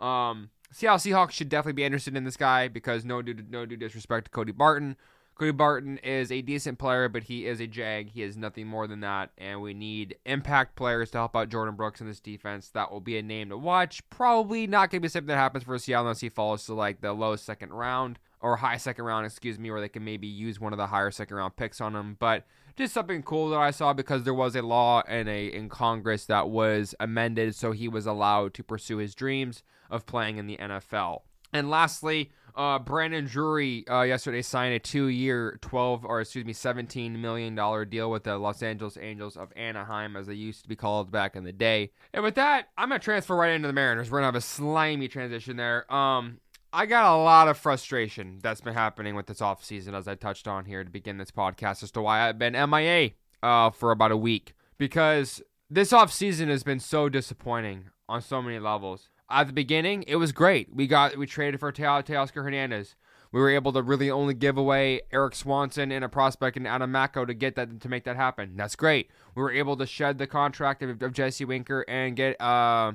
Um, 0.00 0.48
Seattle 0.72 0.96
Seahawks 0.96 1.32
should 1.32 1.50
definitely 1.50 1.74
be 1.74 1.84
interested 1.84 2.16
in 2.16 2.24
this 2.24 2.38
guy 2.38 2.68
because 2.68 3.04
no 3.04 3.20
due 3.20 3.36
no 3.50 3.66
due 3.66 3.76
disrespect 3.76 4.24
to 4.24 4.30
Cody 4.30 4.52
Barton, 4.52 4.96
Cody 5.34 5.50
Barton 5.50 5.98
is 5.98 6.30
a 6.30 6.42
decent 6.42 6.78
player, 6.78 7.08
but 7.08 7.24
he 7.24 7.46
is 7.46 7.58
a 7.58 7.66
jag. 7.66 8.10
He 8.10 8.22
is 8.22 8.36
nothing 8.36 8.68
more 8.68 8.86
than 8.86 9.00
that, 9.00 9.30
and 9.36 9.60
we 9.60 9.74
need 9.74 10.16
impact 10.24 10.76
players 10.76 11.10
to 11.10 11.18
help 11.18 11.34
out 11.34 11.48
Jordyn 11.48 11.76
Brooks 11.76 12.00
in 12.00 12.06
this 12.06 12.20
defense. 12.20 12.68
That 12.68 12.92
will 12.92 13.00
be 13.00 13.18
a 13.18 13.22
name 13.22 13.48
to 13.48 13.58
watch. 13.58 14.08
Probably 14.10 14.68
not 14.68 14.90
going 14.90 15.00
to 15.00 15.02
be 15.02 15.08
something 15.08 15.26
that 15.26 15.36
happens 15.36 15.64
for 15.64 15.76
Seattle 15.76 16.06
unless 16.06 16.20
he 16.20 16.28
falls 16.28 16.64
to 16.66 16.74
like 16.74 17.00
the 17.00 17.12
low 17.12 17.34
second 17.34 17.72
round 17.72 18.20
or 18.40 18.56
high 18.56 18.76
second 18.76 19.06
round, 19.06 19.26
excuse 19.26 19.58
me, 19.58 19.72
where 19.72 19.80
they 19.80 19.88
can 19.88 20.04
maybe 20.04 20.28
use 20.28 20.60
one 20.60 20.72
of 20.72 20.76
the 20.76 20.86
higher 20.86 21.10
second 21.10 21.36
round 21.36 21.56
picks 21.56 21.80
on 21.80 21.96
him. 21.96 22.16
But 22.20 22.44
just 22.76 22.94
something 22.94 23.22
cool 23.24 23.50
that 23.50 23.58
I 23.58 23.72
saw 23.72 23.92
because 23.92 24.22
there 24.22 24.34
was 24.34 24.54
a 24.54 24.62
law 24.62 25.02
in 25.02 25.26
a 25.26 25.46
in 25.46 25.68
Congress 25.68 26.26
that 26.26 26.48
was 26.48 26.94
amended 27.00 27.54
so 27.54 27.72
he 27.72 27.88
was 27.88 28.06
allowed 28.06 28.54
to 28.54 28.62
pursue 28.62 28.98
his 28.98 29.14
dreams 29.14 29.62
of 29.90 30.06
playing 30.06 30.36
in 30.38 30.46
the 30.46 30.58
NFL. 30.58 31.22
And 31.52 31.70
lastly, 31.70 32.32
uh, 32.54 32.78
Brandon 32.78 33.24
Drury 33.26 33.86
uh, 33.88 34.02
yesterday 34.02 34.42
signed 34.42 34.74
a 34.74 34.78
two-year, 34.78 35.58
twelve 35.60 36.04
or 36.04 36.20
excuse 36.20 36.44
me, 36.44 36.52
seventeen 36.52 37.20
million 37.20 37.54
dollar 37.54 37.84
deal 37.84 38.10
with 38.10 38.24
the 38.24 38.38
Los 38.38 38.62
Angeles 38.62 38.96
Angels 39.00 39.36
of 39.36 39.52
Anaheim, 39.56 40.16
as 40.16 40.26
they 40.26 40.34
used 40.34 40.62
to 40.62 40.68
be 40.68 40.76
called 40.76 41.10
back 41.10 41.36
in 41.36 41.44
the 41.44 41.52
day. 41.52 41.90
And 42.12 42.22
with 42.22 42.34
that, 42.36 42.68
I'm 42.78 42.88
gonna 42.88 42.98
transfer 42.98 43.36
right 43.36 43.52
into 43.52 43.68
the 43.68 43.74
Mariners. 43.74 44.10
We're 44.10 44.18
gonna 44.18 44.26
have 44.28 44.34
a 44.34 44.40
slimy 44.40 45.08
transition 45.08 45.56
there. 45.56 45.92
Um, 45.92 46.38
I 46.72 46.86
got 46.86 47.14
a 47.14 47.16
lot 47.16 47.48
of 47.48 47.56
frustration 47.56 48.40
that's 48.42 48.60
been 48.60 48.74
happening 48.74 49.14
with 49.14 49.26
this 49.26 49.40
offseason, 49.40 49.94
as 49.94 50.08
I 50.08 50.14
touched 50.14 50.48
on 50.48 50.64
here 50.64 50.82
to 50.82 50.90
begin 50.90 51.18
this 51.18 51.30
podcast, 51.30 51.82
as 51.82 51.90
to 51.92 52.02
why 52.02 52.28
I've 52.28 52.38
been 52.38 52.54
MIA 52.54 53.10
uh, 53.42 53.70
for 53.70 53.90
about 53.90 54.10
a 54.10 54.16
week 54.16 54.54
because 54.78 55.42
this 55.70 55.92
offseason 55.92 56.48
has 56.48 56.62
been 56.62 56.80
so 56.80 57.08
disappointing 57.08 57.90
on 58.08 58.20
so 58.20 58.42
many 58.42 58.58
levels 58.58 59.08
at 59.30 59.46
the 59.46 59.52
beginning, 59.52 60.04
it 60.06 60.16
was 60.16 60.32
great. 60.32 60.74
We 60.74 60.86
got 60.86 61.16
we 61.16 61.26
traded 61.26 61.60
for 61.60 61.72
Teoscar 61.72 62.42
Hernandez. 62.44 62.94
We 63.32 63.40
were 63.40 63.50
able 63.50 63.72
to 63.72 63.82
really 63.82 64.10
only 64.10 64.34
give 64.34 64.56
away 64.56 65.00
Erik 65.12 65.34
Swanson 65.34 65.90
and 65.90 66.04
a 66.04 66.08
prospect 66.08 66.56
in 66.56 66.66
Adam 66.66 66.92
Macko 66.92 67.24
to 67.24 67.34
get 67.34 67.56
that 67.56 67.80
to 67.80 67.88
make 67.88 68.04
that 68.04 68.16
happen. 68.16 68.52
That's 68.54 68.76
great. 68.76 69.10
We 69.34 69.42
were 69.42 69.50
able 69.50 69.76
to 69.78 69.86
shed 69.86 70.18
the 70.18 70.28
contract 70.28 70.82
of, 70.82 71.02
of 71.02 71.12
Jesse 71.12 71.44
Winker 71.44 71.84
and 71.88 72.14
get 72.14 72.40
uh 72.40 72.92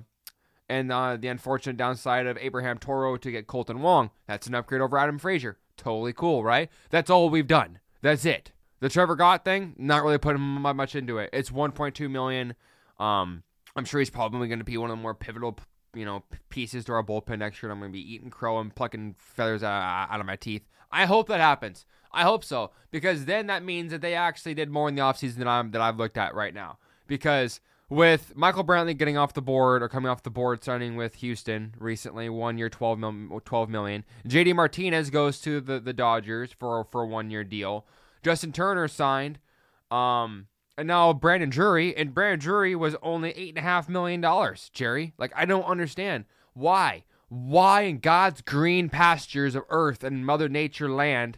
And 0.70 0.92
uh, 0.92 1.18
the 1.18 1.28
unfortunate 1.28 1.78
downside 1.78 2.26
of 2.26 2.38
Abraham 2.38 2.78
Toro 2.78 3.18
to 3.18 3.32
get 3.32 3.48
Kolten 3.48 3.80
Wong. 3.80 4.12
That's 4.28 4.48
an 4.48 4.56
upgrade 4.56 4.82
over 4.82 4.98
Adam 4.98 5.20
Frazier. 5.20 5.58
Totally 5.76 6.14
cool, 6.14 6.44
right? 6.44 6.70
That's 6.90 7.10
all 7.10 7.30
we've 7.30 7.48
done. 7.48 7.80
That's 8.02 8.24
it. 8.24 8.54
The 8.80 8.88
Trevor 8.88 9.16
Gott 9.16 9.44
thing, 9.44 9.76
not 9.78 10.04
really 10.04 10.18
putting 10.18 10.42
much 10.42 10.96
into 10.96 11.18
it. 11.18 11.32
It's 11.34 11.50
1.2 11.50 12.10
million. 12.10 12.54
Um, 12.98 13.44
I'm 13.76 13.86
sure 13.86 14.00
he's 14.00 14.10
probably 14.10 14.48
going 14.48 14.60
to 14.60 14.66
be 14.66 14.78
one 14.78 14.90
of 14.90 14.98
the 14.98 15.02
more 15.02 15.14
pivotal, 15.14 15.58
you 15.94 16.06
know, 16.06 16.24
pieces 16.50 16.86
to 16.86 16.94
our 16.94 17.04
bullpen 17.04 17.40
next 17.40 17.62
year. 17.62 17.72
I'm 17.72 17.80
going 17.80 17.92
to 17.92 17.98
be 17.98 18.14
eating 18.14 18.30
crow 18.30 18.60
and 18.60 18.74
plucking 18.74 19.16
feathers 19.18 19.64
out 19.64 20.20
of 20.20 20.26
my 20.26 20.36
teeth. 20.36 20.68
I 20.92 21.06
hope 21.06 21.28
that 21.28 21.40
happens. 21.40 21.86
I 22.12 22.24
hope 22.24 22.44
so 22.44 22.72
because 22.92 23.26
then 23.26 23.48
that 23.48 23.64
means 23.64 23.92
that 23.92 24.02
they 24.02 24.16
actually 24.16 24.56
did 24.56 24.70
more 24.70 24.90
in 24.90 24.96
the 24.96 25.02
offseason 25.02 25.36
than 25.36 25.48
I'm 25.48 25.72
that 25.72 25.82
I've 25.82 25.98
looked 25.98 26.18
at 26.18 26.34
right 26.34 26.54
now. 26.54 26.80
Because 27.08 27.60
with 27.90 28.36
Michael 28.36 28.64
Brantley 28.64 28.98
getting 28.98 29.18
off 29.18 29.34
the 29.34 29.42
board 29.42 29.82
or 29.82 29.90
coming 29.90 30.10
off 30.10 30.24
the 30.24 30.30
board, 30.30 30.64
signing 30.64 30.96
with 30.96 31.16
Houston 31.16 31.74
recently, 31.78 32.30
one 32.30 32.58
year, 32.58 32.70
12, 32.70 33.00
mil, 33.00 33.42
12 33.44 33.70
million. 33.70 34.06
JD 34.28 34.56
Martinez 34.56 35.10
goes 35.10 35.40
to 35.42 35.60
the, 35.60 35.80
the 35.80 35.94
Dodgers 35.94 36.52
for 36.52 36.84
for 36.84 37.04
a 37.04 37.08
one 37.08 37.30
year 37.30 37.44
deal. 37.44 37.86
Justin 38.24 38.52
Turner 38.52 38.88
signed. 38.88 39.40
Um, 39.92 40.48
and 40.80 40.88
now 40.88 41.12
Brandon 41.12 41.50
Drury, 41.50 41.96
and 41.96 42.14
Brandon 42.14 42.40
Drury 42.40 42.74
was 42.74 42.96
only 43.04 43.32
eight 43.32 43.50
and 43.50 43.58
a 43.58 43.62
half 43.62 43.90
million 43.90 44.22
dollars. 44.22 44.72
Jerry, 44.74 45.14
like 45.18 45.34
I 45.36 45.46
don't 45.46 45.66
understand 45.66 46.24
why. 46.54 47.04
Why 47.28 47.82
in 47.82 48.00
God's 48.00 48.42
green 48.42 48.90
pastures 48.90 49.56
of 49.56 49.64
earth 49.70 50.04
and 50.04 50.26
Mother 50.26 50.50
Nature 50.50 50.90
land 50.90 51.38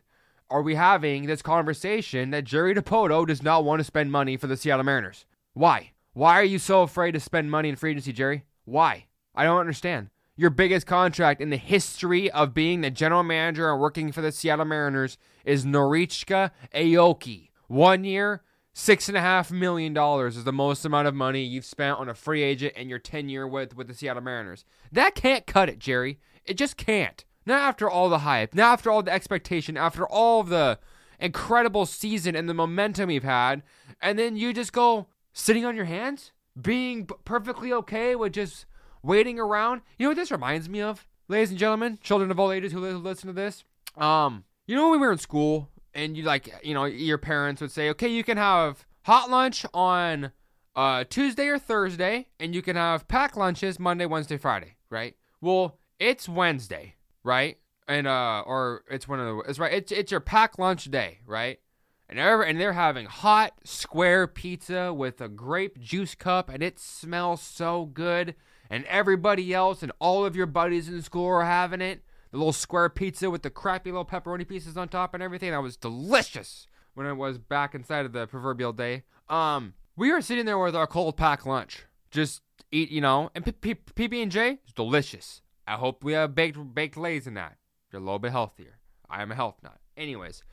are 0.50 0.62
we 0.62 0.75
having 0.75 1.25
this 1.25 1.41
conversation 1.41 2.29
that 2.29 2.43
Jerry 2.43 2.75
Dipoto 2.75 3.25
does 3.25 3.41
not 3.41 3.65
want 3.65 3.79
to 3.79 3.83
spend 3.83 4.12
money 4.12 4.38
for 4.38 4.48
the 4.48 4.55
Seattle 4.55 4.86
Mariners? 4.86 5.25
Why? 5.53 5.91
Why 6.13 6.39
are 6.39 6.45
you 6.45 6.60
so 6.60 6.83
afraid 6.83 7.13
to 7.13 7.19
spend 7.19 7.50
money 7.50 7.69
in 7.69 7.75
free 7.75 7.91
agency, 7.91 8.13
Jerry? 8.13 8.43
Why? 8.65 9.05
I 9.33 9.43
don't 9.43 9.60
understand. 9.60 10.10
Your 10.36 10.50
biggest 10.50 10.86
contract 10.86 11.41
in 11.41 11.50
the 11.50 11.57
history 11.57 12.29
of 12.31 12.53
being 12.53 12.81
the 12.81 12.91
general 12.91 13.24
manager 13.24 13.71
and 13.71 13.79
working 13.79 14.12
for 14.12 14.21
the 14.21 14.31
Seattle 14.31 14.65
Mariners 14.65 15.17
is 15.45 15.65
Norichika 15.65 16.51
Aoki. 16.75 17.50
One 17.67 18.03
year, 18.03 18.43
Six 18.74 19.10
and 19.10 19.18
a 19.18 19.22
half 19.22 19.51
million 19.51 19.94
dollars 19.94 20.38
is 20.38 20.46
the 20.46 20.54
most 20.54 20.86
amount 20.86 21.08
of 21.08 21.13
money 21.13 21.44
you've 21.44 21.66
spent 21.66 22.00
on 22.00 22.08
a 22.08 22.13
free 22.13 22.42
agent 22.42 22.74
in 22.75 22.88
your 22.88 23.00
tenure 23.00 23.46
with 23.46 23.75
with 23.75 23.88
the 23.88 23.94
Seattle 23.94 24.24
Mariners. 24.24 24.63
That 24.92 25.13
can't 25.13 25.46
cut 25.46 25.68
it, 25.68 25.78
Jerry. 25.78 26.20
It 26.46 26.56
just 26.58 26.78
can't. 26.78 27.25
Not 27.46 27.62
after 27.62 27.90
all 27.90 28.08
the 28.08 28.20
hype, 28.20 28.56
not 28.56 28.74
after 28.74 28.90
all 28.90 29.04
the 29.04 29.12
expectation, 29.12 29.75
after 29.75 30.08
all 30.08 30.44
the 30.44 30.80
incredible 31.20 31.86
season 31.86 32.36
and 32.36 32.48
the 32.48 32.54
momentum 32.54 33.08
we've 33.08 33.24
had, 33.24 33.62
and 34.01 34.18
then 34.18 34.38
you 34.38 34.54
just 34.54 34.72
go 34.72 35.08
sitting 35.34 35.66
on 35.66 35.75
your 35.75 35.86
hands, 35.86 36.32
being 36.60 37.08
perfectly 37.25 37.74
okay 37.74 38.16
with 38.16 38.34
just 38.34 38.66
waiting 39.04 39.40
around. 39.40 39.82
You 39.98 40.06
know 40.06 40.12
what 40.12 40.18
this 40.18 40.32
reminds 40.32 40.70
me 40.70 40.82
of, 40.82 41.06
ladies 41.28 41.50
and 41.50 41.60
gentlemen, 41.60 42.00
children 42.01 42.32
of 42.32 42.40
all 42.40 42.51
ages 42.51 42.72
who 42.72 42.80
listen 42.80 43.28
to 43.28 43.34
this. 43.34 43.63
Um, 43.98 44.46
you 44.66 44.75
know 44.75 44.90
when 44.90 45.01
we 45.01 45.08
were 45.08 45.13
in 45.13 45.18
school 45.18 45.71
and 45.93 46.15
you 46.15 46.24
like 46.24 46.53
you 46.63 46.74
know 46.74 46.86
your 46.86 47.17
parents 47.17 47.62
would 47.62 47.71
say 47.71 47.89
okay 47.89 48.07
you 48.07 48.24
can 48.24 48.38
have 48.38 48.86
hot 49.03 49.29
lunch 49.29 49.65
on 49.74 50.31
uh, 50.75 51.03
tuesday 51.10 51.48
or 51.48 51.60
thursday 51.60 52.27
and 52.39 52.55
you 52.55 52.62
can 52.62 52.75
have 52.75 53.07
packed 53.07 53.36
lunches 53.36 53.79
monday 53.79 54.05
wednesday 54.05 54.38
friday 54.38 54.75
right? 54.91 55.15
Well 55.39 55.79
it's 56.00 56.29
wednesday 56.29 56.95
right? 57.24 57.57
And 57.88 58.07
uh 58.07 58.43
or 58.45 58.83
it's 58.91 59.07
one 59.07 59.19
of 59.19 59.25
the 59.25 59.50
it's 59.50 59.57
right 59.57 59.74
it's, 59.74 59.91
it's 59.91 60.12
your 60.12 60.19
packed 60.19 60.60
lunch 60.60 60.86
day 60.91 61.19
right? 61.25 61.60
And 62.07 62.19
they're, 62.19 62.41
and 62.41 62.60
they're 62.60 62.74
having 62.74 63.05
hot 63.05 63.53
square 63.63 64.27
pizza 64.27 64.93
with 64.93 65.21
a 65.21 65.29
grape 65.29 65.79
juice 65.79 66.13
cup 66.13 66.50
and 66.50 66.62
it 66.62 66.77
smells 66.77 67.41
so 67.41 67.86
good 67.86 68.36
and 68.69 68.83
everybody 68.86 69.53
else 69.53 69.81
and 69.81 69.93
all 70.00 70.25
of 70.25 70.36
your 70.36 70.45
buddies 70.45 70.89
in 70.89 71.01
school 71.01 71.27
are 71.27 71.45
having 71.45 71.79
it 71.79 72.03
the 72.31 72.38
little 72.38 72.53
square 72.53 72.89
pizza 72.89 73.29
with 73.29 73.43
the 73.43 73.50
crappy 73.50 73.91
little 73.91 74.05
pepperoni 74.05 74.47
pieces 74.47 74.77
on 74.77 74.88
top 74.88 75.13
and 75.13 75.21
everything. 75.21 75.51
That 75.51 75.61
was 75.61 75.77
delicious 75.77 76.67
when 76.93 77.05
I 77.05 77.13
was 77.13 77.38
back 77.38 77.75
inside 77.75 78.05
of 78.05 78.13
the 78.13 78.27
proverbial 78.27 78.73
day. 78.73 79.03
Um, 79.29 79.73
we 79.95 80.11
were 80.11 80.21
sitting 80.21 80.45
there 80.45 80.57
with 80.57 80.75
our 80.75 80.88
cold 80.88 81.17
pack 81.17 81.45
lunch, 81.45 81.85
just 82.09 82.41
eat, 82.72 82.89
you 82.89 83.01
know, 83.01 83.29
and 83.35 83.46
PB 83.46 84.24
and 84.24 84.31
J 84.31 84.59
is 84.65 84.74
delicious. 84.74 85.41
I 85.67 85.75
hope 85.75 86.03
we 86.03 86.13
have 86.13 86.35
baked 86.35 86.57
baked 86.74 86.98
lays 86.98 87.27
in 87.27 87.35
that. 87.35 87.57
You're 87.91 88.01
a 88.01 88.05
little 88.05 88.20
bit 88.20 88.31
healthier. 88.31 88.79
I 89.09 89.22
am 89.22 89.31
a 89.31 89.35
health 89.35 89.57
nut. 89.61 89.77
Anyways, 89.98 90.44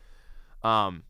um, 0.62 1.04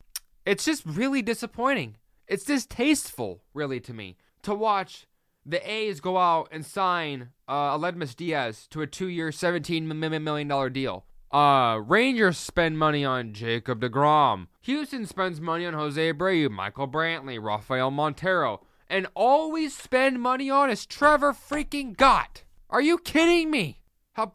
it's 0.44 0.64
just 0.64 0.85
really 0.85 1.22
disappointing. 1.22 1.96
It's 2.26 2.44
distasteful, 2.44 3.42
really, 3.54 3.81
to 3.81 3.94
me 3.94 4.16
to 4.42 4.54
watch 4.54 5.07
the 5.48 5.70
A's 5.70 6.00
go 6.00 6.18
out 6.18 6.48
and 6.52 6.64
sign 6.64 7.30
uh, 7.48 7.76
Aledmys 7.76 8.14
Diaz 8.14 8.66
to 8.70 8.82
a 8.82 8.87
two-year, 8.87 9.32
seventeen 9.32 9.88
million 9.88 10.46
dollar 10.46 10.68
deal. 10.68 11.06
Uh, 11.30 11.80
Rangers 11.84 12.37
spend 12.37 12.78
money 12.78 13.04
on 13.04 13.32
Jacob 13.32 13.80
DeGrom. 13.80 14.48
Houston 14.62 15.06
spends 15.06 15.40
money 15.40 15.66
on 15.66 15.74
Jose 15.74 16.12
Abreu, 16.12 16.50
Michael 16.50 16.88
Brantley, 16.88 17.42
Rafael 17.42 17.90
Montero, 17.90 18.61
and 18.88 19.06
all 19.14 19.50
we 19.50 19.68
spend 19.68 20.20
money 20.20 20.50
on 20.50 20.70
is 20.70 20.87
Trevor 20.87 21.32
freaking 21.32 21.96
Gott. 21.96 22.44
Are 22.70 22.82
you 22.82 22.98
kidding 22.98 23.50
me? 23.50 23.80
How? 24.12 24.32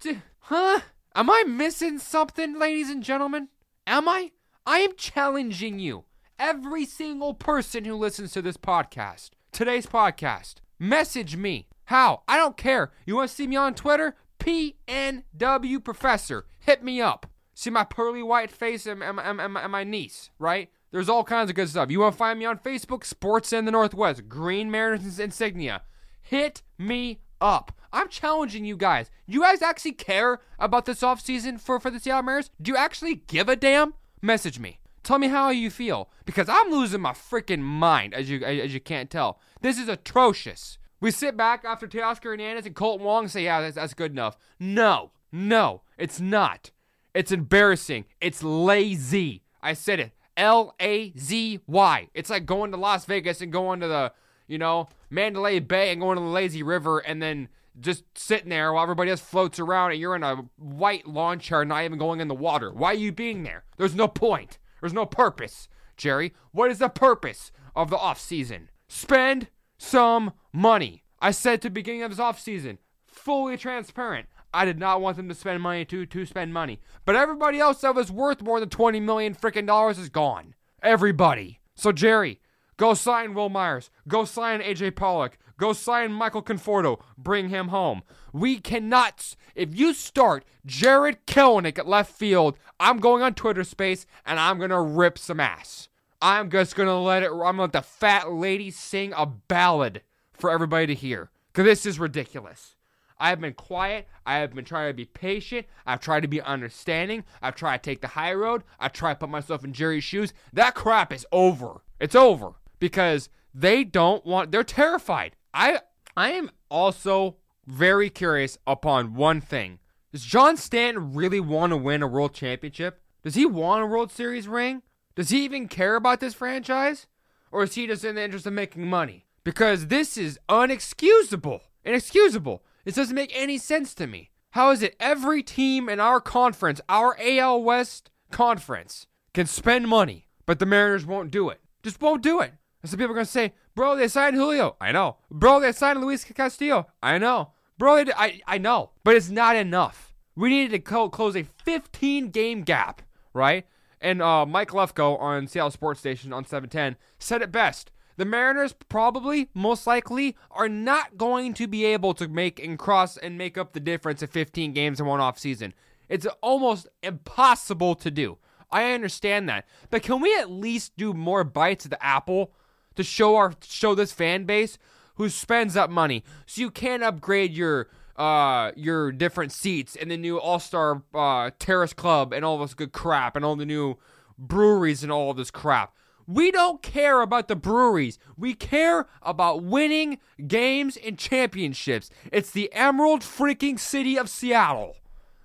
D- 0.00 0.18
huh? 0.40 0.80
Am 1.14 1.30
I 1.30 1.44
missing 1.46 1.98
something, 1.98 2.58
ladies 2.58 2.90
and 2.90 3.02
gentlemen? 3.02 3.48
Am 3.86 4.08
I? 4.08 4.32
I 4.66 4.80
am 4.80 4.94
challenging 4.96 5.78
you, 5.78 6.04
every 6.38 6.84
single 6.84 7.34
person 7.34 7.84
who 7.84 7.94
listens 7.94 8.32
to 8.32 8.42
this 8.42 8.56
podcast 8.56 9.30
today's 9.58 9.86
podcast. 9.86 10.54
Message 10.78 11.36
me. 11.36 11.66
How? 11.86 12.22
I 12.28 12.36
don't 12.36 12.56
care. 12.56 12.92
You 13.04 13.16
want 13.16 13.30
to 13.30 13.34
see 13.34 13.48
me 13.48 13.56
on 13.56 13.74
Twitter? 13.74 14.14
PNW 14.38 15.82
Professor. 15.82 16.46
Hit 16.60 16.84
me 16.84 17.00
up. 17.00 17.26
See 17.54 17.68
my 17.68 17.82
pearly 17.82 18.22
white 18.22 18.52
face 18.52 18.86
and, 18.86 19.02
and, 19.02 19.18
and, 19.18 19.40
and 19.40 19.72
my 19.72 19.82
niece, 19.82 20.30
right? 20.38 20.70
There's 20.92 21.08
all 21.08 21.24
kinds 21.24 21.50
of 21.50 21.56
good 21.56 21.68
stuff. 21.68 21.90
You 21.90 21.98
want 21.98 22.14
to 22.14 22.18
find 22.18 22.38
me 22.38 22.44
on 22.44 22.60
Facebook? 22.60 23.04
Sports 23.04 23.52
in 23.52 23.64
the 23.64 23.72
Northwest. 23.72 24.28
Green 24.28 24.70
Mariners 24.70 25.18
insignia. 25.18 25.82
Hit 26.22 26.62
me 26.78 27.18
up. 27.40 27.72
I'm 27.92 28.08
challenging 28.08 28.64
you 28.64 28.76
guys. 28.76 29.10
You 29.26 29.40
guys 29.40 29.60
actually 29.60 29.92
care 29.92 30.38
about 30.60 30.86
this 30.86 31.00
offseason 31.00 31.60
for, 31.60 31.80
for 31.80 31.90
the 31.90 31.98
Seattle 31.98 32.22
Mariners? 32.22 32.52
Do 32.62 32.70
you 32.70 32.76
actually 32.76 33.16
give 33.26 33.48
a 33.48 33.56
damn? 33.56 33.94
Message 34.22 34.60
me. 34.60 34.78
Tell 35.08 35.18
me 35.18 35.28
how 35.28 35.48
you 35.48 35.70
feel 35.70 36.10
because 36.26 36.50
I'm 36.50 36.70
losing 36.70 37.00
my 37.00 37.12
freaking 37.12 37.60
mind 37.60 38.12
as 38.12 38.28
you 38.28 38.44
as 38.44 38.74
you 38.74 38.78
can't 38.78 39.08
tell. 39.08 39.40
This 39.62 39.78
is 39.78 39.88
atrocious. 39.88 40.76
We 41.00 41.12
sit 41.12 41.34
back 41.34 41.64
after 41.64 41.88
Teoscar 41.88 42.24
Hernandez 42.24 42.66
and 42.66 42.74
Colt 42.74 43.00
Wong 43.00 43.24
and 43.24 43.30
say, 43.30 43.44
"Yeah, 43.44 43.62
that's, 43.62 43.76
that's 43.76 43.94
good 43.94 44.12
enough." 44.12 44.36
No, 44.60 45.12
no, 45.32 45.80
it's 45.96 46.20
not. 46.20 46.72
It's 47.14 47.32
embarrassing. 47.32 48.04
It's 48.20 48.42
lazy. 48.42 49.44
I 49.62 49.72
said 49.72 49.98
it. 49.98 50.12
L 50.36 50.74
A 50.78 51.14
Z 51.18 51.60
Y. 51.66 52.08
It's 52.12 52.28
like 52.28 52.44
going 52.44 52.70
to 52.72 52.76
Las 52.76 53.06
Vegas 53.06 53.40
and 53.40 53.50
going 53.50 53.80
to 53.80 53.88
the, 53.88 54.12
you 54.46 54.58
know, 54.58 54.90
Mandalay 55.08 55.58
Bay 55.60 55.90
and 55.90 56.02
going 56.02 56.18
to 56.18 56.22
the 56.22 56.28
lazy 56.28 56.62
river 56.62 56.98
and 56.98 57.22
then 57.22 57.48
just 57.80 58.04
sitting 58.14 58.50
there 58.50 58.74
while 58.74 58.82
everybody 58.82 59.10
else 59.10 59.22
floats 59.22 59.58
around 59.58 59.92
and 59.92 60.00
you're 60.00 60.16
in 60.16 60.22
a 60.22 60.44
white 60.58 61.06
lawn 61.06 61.38
chair 61.38 61.64
not 61.64 61.84
even 61.84 61.98
going 61.98 62.20
in 62.20 62.28
the 62.28 62.34
water. 62.34 62.70
Why 62.70 62.90
are 62.90 62.94
you 62.94 63.10
being 63.10 63.42
there? 63.42 63.64
There's 63.78 63.94
no 63.94 64.06
point. 64.06 64.57
There's 64.80 64.92
no 64.92 65.06
purpose, 65.06 65.68
Jerry. 65.96 66.34
What 66.52 66.70
is 66.70 66.78
the 66.78 66.88
purpose 66.88 67.52
of 67.74 67.90
the 67.90 67.96
off 67.96 68.20
season? 68.20 68.70
Spend 68.88 69.48
some 69.78 70.32
money. 70.52 71.04
I 71.20 71.30
said 71.30 71.54
at 71.54 71.60
the 71.62 71.70
beginning 71.70 72.02
of 72.02 72.10
this 72.10 72.20
off 72.20 72.40
season, 72.40 72.78
fully 73.06 73.56
transparent. 73.56 74.28
I 74.52 74.64
did 74.64 74.78
not 74.78 75.00
want 75.00 75.16
them 75.16 75.28
to 75.28 75.34
spend 75.34 75.62
money 75.62 75.84
to 75.86 76.06
to 76.06 76.26
spend 76.26 76.54
money. 76.54 76.80
But 77.04 77.16
everybody 77.16 77.58
else 77.58 77.82
that 77.82 77.94
was 77.94 78.10
worth 78.10 78.42
more 78.42 78.60
than 78.60 78.70
20 78.70 79.00
million 79.00 79.34
freaking 79.34 79.66
dollars 79.66 79.98
is 79.98 80.08
gone. 80.08 80.54
Everybody. 80.82 81.60
So 81.74 81.92
Jerry, 81.92 82.40
go 82.78 82.94
sign 82.94 83.34
Wil 83.34 83.50
Myers. 83.50 83.90
Go 84.08 84.24
sign 84.24 84.60
AJ 84.60 84.96
Pollock. 84.96 85.36
Go 85.58 85.72
sign 85.72 86.12
Michael 86.12 86.42
Conforto. 86.42 87.00
Bring 87.18 87.48
him 87.48 87.68
home. 87.68 88.02
We 88.32 88.60
cannot. 88.60 89.34
If 89.56 89.76
you 89.76 89.92
start 89.92 90.44
Jarred 90.64 91.26
Kelenic 91.26 91.78
at 91.78 91.88
left 91.88 92.12
field, 92.12 92.56
I'm 92.78 92.98
going 92.98 93.22
on 93.22 93.34
Twitter 93.34 93.64
Space 93.64 94.06
and 94.24 94.38
I'm 94.38 94.58
gonna 94.58 94.80
rip 94.80 95.18
some 95.18 95.40
ass. 95.40 95.88
I'm 96.22 96.48
just 96.48 96.76
gonna 96.76 97.00
let 97.00 97.24
it. 97.24 97.30
I'm 97.32 97.38
gonna 97.38 97.62
let 97.62 97.72
the 97.72 97.82
fat 97.82 98.32
lady 98.32 98.70
sing 98.70 99.12
a 99.16 99.26
ballad 99.26 100.02
for 100.32 100.48
everybody 100.50 100.86
to 100.86 100.94
hear. 100.94 101.30
Cause 101.52 101.64
this 101.64 101.84
is 101.84 101.98
ridiculous. 101.98 102.76
I 103.18 103.30
have 103.30 103.40
been 103.40 103.54
quiet. 103.54 104.06
I 104.24 104.36
have 104.36 104.54
been 104.54 104.64
trying 104.64 104.90
to 104.90 104.94
be 104.94 105.04
patient. 105.06 105.66
I've 105.84 105.98
tried 105.98 106.20
to 106.20 106.28
be 106.28 106.40
understanding. 106.40 107.24
I've 107.42 107.56
tried 107.56 107.82
to 107.82 107.90
take 107.90 108.00
the 108.00 108.08
high 108.08 108.32
road. 108.32 108.62
I 108.78 108.86
try 108.86 109.12
to 109.12 109.18
put 109.18 109.28
myself 109.28 109.64
in 109.64 109.72
Jerry's 109.72 110.04
shoes. 110.04 110.32
That 110.52 110.76
crap 110.76 111.12
is 111.12 111.26
over. 111.32 111.82
It's 111.98 112.14
over 112.14 112.54
because 112.78 113.28
they 113.54 113.84
don't 113.84 114.24
want. 114.24 114.52
They're 114.52 114.64
terrified. 114.64 115.36
I 115.52 115.80
I 116.16 116.32
am 116.32 116.50
also 116.70 117.36
very 117.66 118.10
curious 118.10 118.58
upon 118.66 119.14
one 119.14 119.40
thing. 119.40 119.78
Does 120.12 120.24
John 120.24 120.56
Stanton 120.56 121.14
really 121.14 121.40
want 121.40 121.70
to 121.70 121.76
win 121.76 122.02
a 122.02 122.06
world 122.06 122.34
championship? 122.34 123.02
Does 123.22 123.34
he 123.34 123.44
want 123.44 123.82
a 123.82 123.86
World 123.86 124.10
Series 124.10 124.48
ring? 124.48 124.82
Does 125.14 125.28
he 125.28 125.44
even 125.44 125.68
care 125.68 125.96
about 125.96 126.20
this 126.20 126.34
franchise? 126.34 127.06
Or 127.50 127.64
is 127.64 127.74
he 127.74 127.86
just 127.86 128.04
in 128.04 128.14
the 128.14 128.22
interest 128.22 128.46
of 128.46 128.52
making 128.52 128.86
money? 128.86 129.26
Because 129.44 129.88
this 129.88 130.16
is 130.16 130.38
unexcusable. 130.48 131.60
Inexcusable. 131.84 132.62
This 132.84 132.94
doesn't 132.94 133.14
make 133.14 133.32
any 133.34 133.58
sense 133.58 133.94
to 133.94 134.06
me. 134.06 134.30
How 134.52 134.70
is 134.70 134.82
it 134.82 134.96
every 134.98 135.42
team 135.42 135.88
in 135.88 136.00
our 136.00 136.20
conference, 136.20 136.80
our 136.88 137.16
AL 137.20 137.62
West 137.62 138.10
conference, 138.30 139.06
can 139.34 139.46
spend 139.46 139.88
money, 139.88 140.28
but 140.46 140.58
the 140.58 140.66
Mariners 140.66 141.04
won't 141.04 141.30
do 141.30 141.48
it? 141.50 141.60
Just 141.82 142.00
won't 142.00 142.22
do 142.22 142.40
it. 142.40 142.54
And 142.82 142.90
some 142.90 142.98
people 142.98 143.12
are 143.12 143.14
going 143.14 143.26
to 143.26 143.32
say, 143.32 143.54
bro, 143.74 143.96
they 143.96 144.08
signed 144.08 144.36
Julio. 144.36 144.76
I 144.80 144.92
know. 144.92 145.16
Bro, 145.30 145.60
they 145.60 145.72
signed 145.72 146.00
Luis 146.00 146.24
Castillo. 146.24 146.86
I 147.02 147.18
know. 147.18 147.52
Bro, 147.76 148.04
they, 148.04 148.12
I, 148.12 148.40
I 148.46 148.58
know. 148.58 148.90
But 149.04 149.16
it's 149.16 149.30
not 149.30 149.56
enough. 149.56 150.14
We 150.36 150.50
needed 150.50 150.70
to 150.72 150.78
co- 150.78 151.08
close 151.08 151.36
a 151.36 151.42
15 151.64 152.30
game 152.30 152.62
gap, 152.62 153.02
right? 153.34 153.66
And 154.00 154.22
uh, 154.22 154.46
Mike 154.46 154.70
Lefko 154.70 155.18
on 155.20 155.48
Seattle 155.48 155.72
Sports 155.72 156.00
Station 156.00 156.32
on 156.32 156.44
710 156.44 156.96
said 157.18 157.42
it 157.42 157.50
best. 157.50 157.90
The 158.16 158.24
Mariners 158.24 158.74
probably, 158.88 159.48
most 159.54 159.86
likely, 159.86 160.36
are 160.50 160.68
not 160.68 161.16
going 161.16 161.54
to 161.54 161.68
be 161.68 161.84
able 161.84 162.14
to 162.14 162.26
make 162.26 162.58
and 162.58 162.78
cross 162.78 163.16
and 163.16 163.38
make 163.38 163.56
up 163.56 163.72
the 163.72 163.80
difference 163.80 164.22
of 164.22 164.30
15 164.30 164.72
games 164.72 164.98
in 164.98 165.06
one 165.06 165.20
off 165.20 165.38
season. 165.38 165.72
It's 166.08 166.26
almost 166.42 166.88
impossible 167.02 167.94
to 167.96 168.10
do. 168.10 168.38
I 168.70 168.92
understand 168.92 169.48
that, 169.48 169.66
but 169.88 170.02
can 170.02 170.20
we 170.20 170.34
at 170.36 170.50
least 170.50 170.96
do 170.96 171.14
more 171.14 171.44
bites 171.44 171.86
of 171.86 171.90
the 171.90 172.04
apple 172.04 172.52
to 172.98 173.04
show 173.04 173.36
our 173.36 173.54
show 173.64 173.94
this 173.94 174.10
fan 174.10 174.42
base 174.42 174.76
who 175.14 175.28
spends 175.28 175.76
up 175.76 175.88
money 175.88 176.24
so 176.46 176.60
you 176.60 176.68
can 176.68 177.00
upgrade 177.00 177.52
your 177.52 177.88
uh 178.16 178.72
your 178.74 179.12
different 179.12 179.52
seats 179.52 179.94
in 179.94 180.08
the 180.08 180.16
new 180.16 180.36
All 180.38 180.58
Star 180.58 181.02
uh, 181.14 181.52
Terrace 181.60 181.92
Club 181.92 182.32
and 182.32 182.44
all 182.44 182.58
this 182.58 182.74
good 182.74 182.90
crap 182.90 183.36
and 183.36 183.44
all 183.44 183.54
the 183.54 183.64
new 183.64 183.96
breweries 184.36 185.04
and 185.04 185.12
all 185.12 185.32
this 185.32 185.52
crap. 185.52 185.94
We 186.26 186.50
don't 186.50 186.82
care 186.82 187.20
about 187.20 187.46
the 187.46 187.54
breweries. 187.54 188.18
We 188.36 188.52
care 188.52 189.06
about 189.22 189.62
winning 189.62 190.18
games 190.48 190.96
and 190.96 191.16
championships. 191.16 192.10
It's 192.32 192.50
the 192.50 192.70
Emerald 192.72 193.20
freaking 193.20 193.78
City 193.78 194.18
of 194.18 194.28
Seattle. 194.28 194.96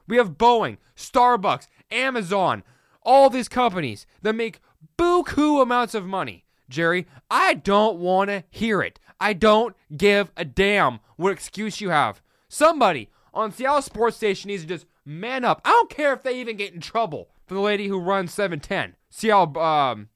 We 0.07 0.17
have 0.17 0.39
Boeing, 0.39 0.77
Starbucks, 0.97 1.67
Amazon, 1.91 2.63
all 3.03 3.29
these 3.29 3.47
companies 3.47 4.07
that 4.23 4.33
make 4.33 4.59
buku 4.97 5.61
amounts 5.61 5.93
of 5.93 6.07
money. 6.07 6.42
Jerry, 6.73 7.05
I 7.29 7.53
don't 7.53 7.99
want 7.99 8.29
to 8.29 8.43
hear 8.49 8.81
it. 8.81 8.99
I 9.19 9.33
don't 9.33 9.75
give 9.95 10.31
a 10.35 10.43
damn 10.43 10.99
what 11.15 11.31
excuse 11.31 11.79
you 11.79 11.91
have. 11.91 12.21
Somebody 12.49 13.09
on 13.33 13.51
Seattle 13.51 13.81
Sports 13.81 14.17
Station 14.17 14.47
needs 14.47 14.63
to 14.63 14.67
just 14.67 14.87
man 15.05 15.45
up. 15.45 15.61
I 15.63 15.69
don't 15.69 15.89
care 15.89 16.13
if 16.13 16.23
they 16.23 16.39
even 16.39 16.57
get 16.57 16.73
in 16.73 16.81
trouble 16.81 17.29
for 17.45 17.53
the 17.53 17.61
lady 17.61 17.87
who 17.87 17.99
runs 17.99 18.33
710. 18.33 18.95
Seattle, 19.11 19.59
um, 19.59 20.09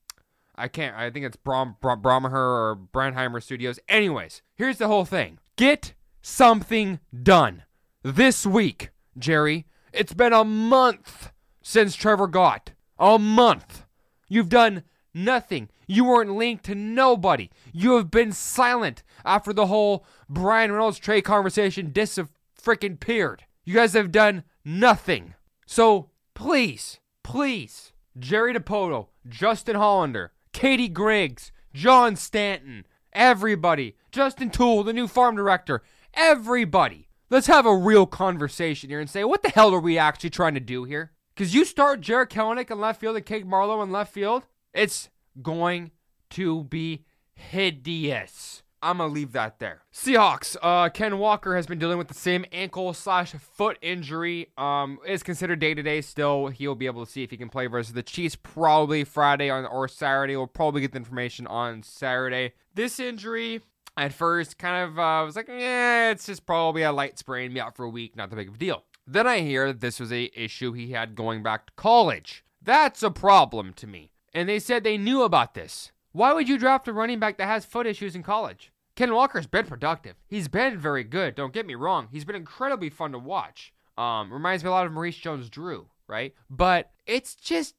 I 0.55 0.67
can't. 0.67 0.95
I 0.97 1.11
think 1.11 1.25
it's 1.25 1.37
Brom, 1.37 1.75
Brom, 1.79 2.25
or 2.25 2.75
Brandheimer 2.91 3.41
Studios. 3.41 3.79
Anyways, 3.87 4.41
here's 4.55 4.79
the 4.79 4.87
whole 4.87 5.05
thing. 5.05 5.37
Get 5.57 5.93
something 6.23 6.99
done 7.23 7.63
this 8.01 8.47
week, 8.47 8.89
Jerry. 9.17 9.67
It's 9.93 10.13
been 10.13 10.33
a 10.33 10.43
month 10.43 11.31
since 11.61 11.95
Trevor 11.95 12.27
got. 12.27 12.71
A 12.97 13.19
month. 13.19 13.85
You've 14.27 14.49
done 14.49 14.83
nothing. 15.17 15.69
You 15.88 16.06
weren't 16.06 16.36
linked 16.36 16.65
to 16.65 16.75
nobody. 16.75 17.49
You 17.73 17.95
have 17.97 18.12
been 18.12 18.32
silent 18.32 19.03
after 19.25 19.51
the 19.51 19.67
whole 19.67 20.06
Bryan 20.30 20.71
Reynolds 20.71 20.99
trade 20.99 21.21
conversation 21.21 21.91
dis 21.91 22.19
freaking 22.62 22.99
peered. 22.99 23.43
You 23.65 23.73
guys 23.73 23.93
have 23.93 24.12
done 24.12 24.43
nothing. 24.63 25.34
So 25.65 26.12
please, 26.34 26.99
please, 27.23 27.91
Jerry 28.17 28.53
Dipoto, 28.53 29.08
Justin 29.27 29.75
Hollander, 29.75 30.32
Katie 30.53 30.88
Griggs, 30.88 31.51
John 31.73 32.15
Stanton, 32.15 32.86
everybody, 33.13 33.95
Justin 34.12 34.49
Toole, 34.49 34.84
the 34.84 34.93
new 34.93 35.08
farm 35.08 35.36
director, 35.36 35.84
everybody. 36.13 37.10
Let's 37.30 37.47
have 37.47 37.65
a 37.65 37.75
real 37.75 38.06
conversation 38.06 38.89
here 38.89 39.01
and 39.01 39.10
say, 39.10 39.23
what 39.23 39.43
the 39.43 39.49
hell 39.49 39.73
are 39.73 39.80
we 39.80 39.97
actually 39.97 40.30
trying 40.30 40.53
to 40.53 40.62
do 40.62 40.86
here? 40.86 41.12
Because 41.36 41.53
you 41.53 41.65
start 41.65 42.01
Jarred 42.01 42.30
Kelenic 42.30 42.71
in 42.71 42.80
left 42.80 43.01
field 43.01 43.17
and 43.17 43.25
Cade 43.25 43.45
Marlowe 43.45 43.82
in 43.82 43.91
left 43.91 44.13
field, 44.13 44.47
it's 44.77 45.09
going 45.41 45.91
to 46.29 46.63
be 46.65 47.03
hideous. 47.33 48.63
I'm 48.81 48.99
gonna 48.99 49.11
leave 49.11 49.31
that 49.31 49.57
there. 49.57 49.81
Seahawks. 49.91 50.55
Uh, 50.61 50.89
Ken 50.89 51.17
Walker 51.17 51.55
has 51.55 51.65
been 51.65 51.79
dealing 51.79 51.97
with 51.97 52.09
the 52.09 52.13
same 52.13 52.45
ankle 52.51 52.93
slash 52.93 53.33
foot 53.33 53.79
injury. 53.81 54.51
Um, 54.55 54.99
is 55.05 55.23
considered 55.23 55.59
day 55.59 55.73
to 55.73 55.81
day 55.81 56.01
still. 56.01 56.47
He'll 56.47 56.75
be 56.75 56.85
able 56.85 57.03
to 57.03 57.11
see 57.11 57.23
if 57.23 57.31
he 57.31 57.37
can 57.37 57.49
play 57.49 57.65
versus 57.65 57.93
the 57.93 58.03
Chiefs 58.03 58.35
probably 58.35 59.03
Friday 59.03 59.49
on 59.49 59.65
or 59.65 59.87
Saturday. 59.87 60.37
We'll 60.37 60.45
probably 60.45 60.81
get 60.81 60.91
the 60.91 60.97
information 60.97 61.47
on 61.47 61.83
Saturday. 61.83 62.53
This 62.73 62.99
injury. 62.99 63.61
At 63.99 64.13
first, 64.13 64.59
kind 64.59 64.87
of 64.87 64.99
uh, 64.99 65.25
was 65.25 65.35
like, 65.35 65.47
yeah, 65.47 66.11
it's 66.11 66.27
just 66.27 66.45
probably 66.45 66.83
a 66.83 66.91
light 66.91 67.17
sprain, 67.17 67.51
be 67.51 67.59
out 67.59 67.75
for 67.75 67.83
a 67.83 67.89
week, 67.89 68.15
not 68.15 68.29
that 68.29 68.35
big 68.35 68.47
of 68.47 68.53
a 68.53 68.57
deal. 68.59 68.83
Then 69.07 69.25
I 69.25 69.39
hear 69.39 69.73
this 69.73 69.99
was 69.99 70.13
a 70.13 70.29
issue 70.39 70.73
he 70.73 70.91
had 70.91 71.15
going 71.15 71.41
back 71.41 71.65
to 71.65 71.73
college. 71.75 72.45
That's 72.61 73.01
a 73.01 73.09
problem 73.09 73.73
to 73.73 73.87
me. 73.87 74.11
And 74.38 74.47
they 74.47 74.60
said 74.60 74.84
they 74.84 75.00
knew 75.00 75.23
about 75.23 75.56
this. 75.56 75.91
Why 76.12 76.32
would 76.32 76.47
you 76.47 76.60
draft 76.60 76.88
a 76.88 76.93
running 76.93 77.17
back 77.17 77.39
that 77.39 77.47
has 77.47 77.65
foot 77.65 77.88
issues 77.88 78.15
in 78.15 78.21
college? 78.21 78.71
Ken 78.95 79.12
Walker's 79.12 79.47
been 79.47 79.65
productive. 79.65 80.13
He's 80.28 80.47
been 80.47 80.78
very 80.78 81.04
good. 81.04 81.34
Don't 81.34 81.56
get 81.56 81.65
me 81.65 81.73
wrong. 81.73 82.08
He's 82.12 82.23
been 82.23 82.36
incredibly 82.36 82.91
fun 82.91 83.13
to 83.13 83.17
watch. 83.17 83.73
Um, 83.97 84.32
reminds 84.32 84.63
me 84.63 84.67
a 84.67 84.71
lot 84.73 84.86
of 84.86 84.91
Maurice 84.91 85.17
Jones-Drew, 85.17 85.88
right? 86.06 86.36
But 86.52 86.91
it's 87.08 87.34
just 87.34 87.73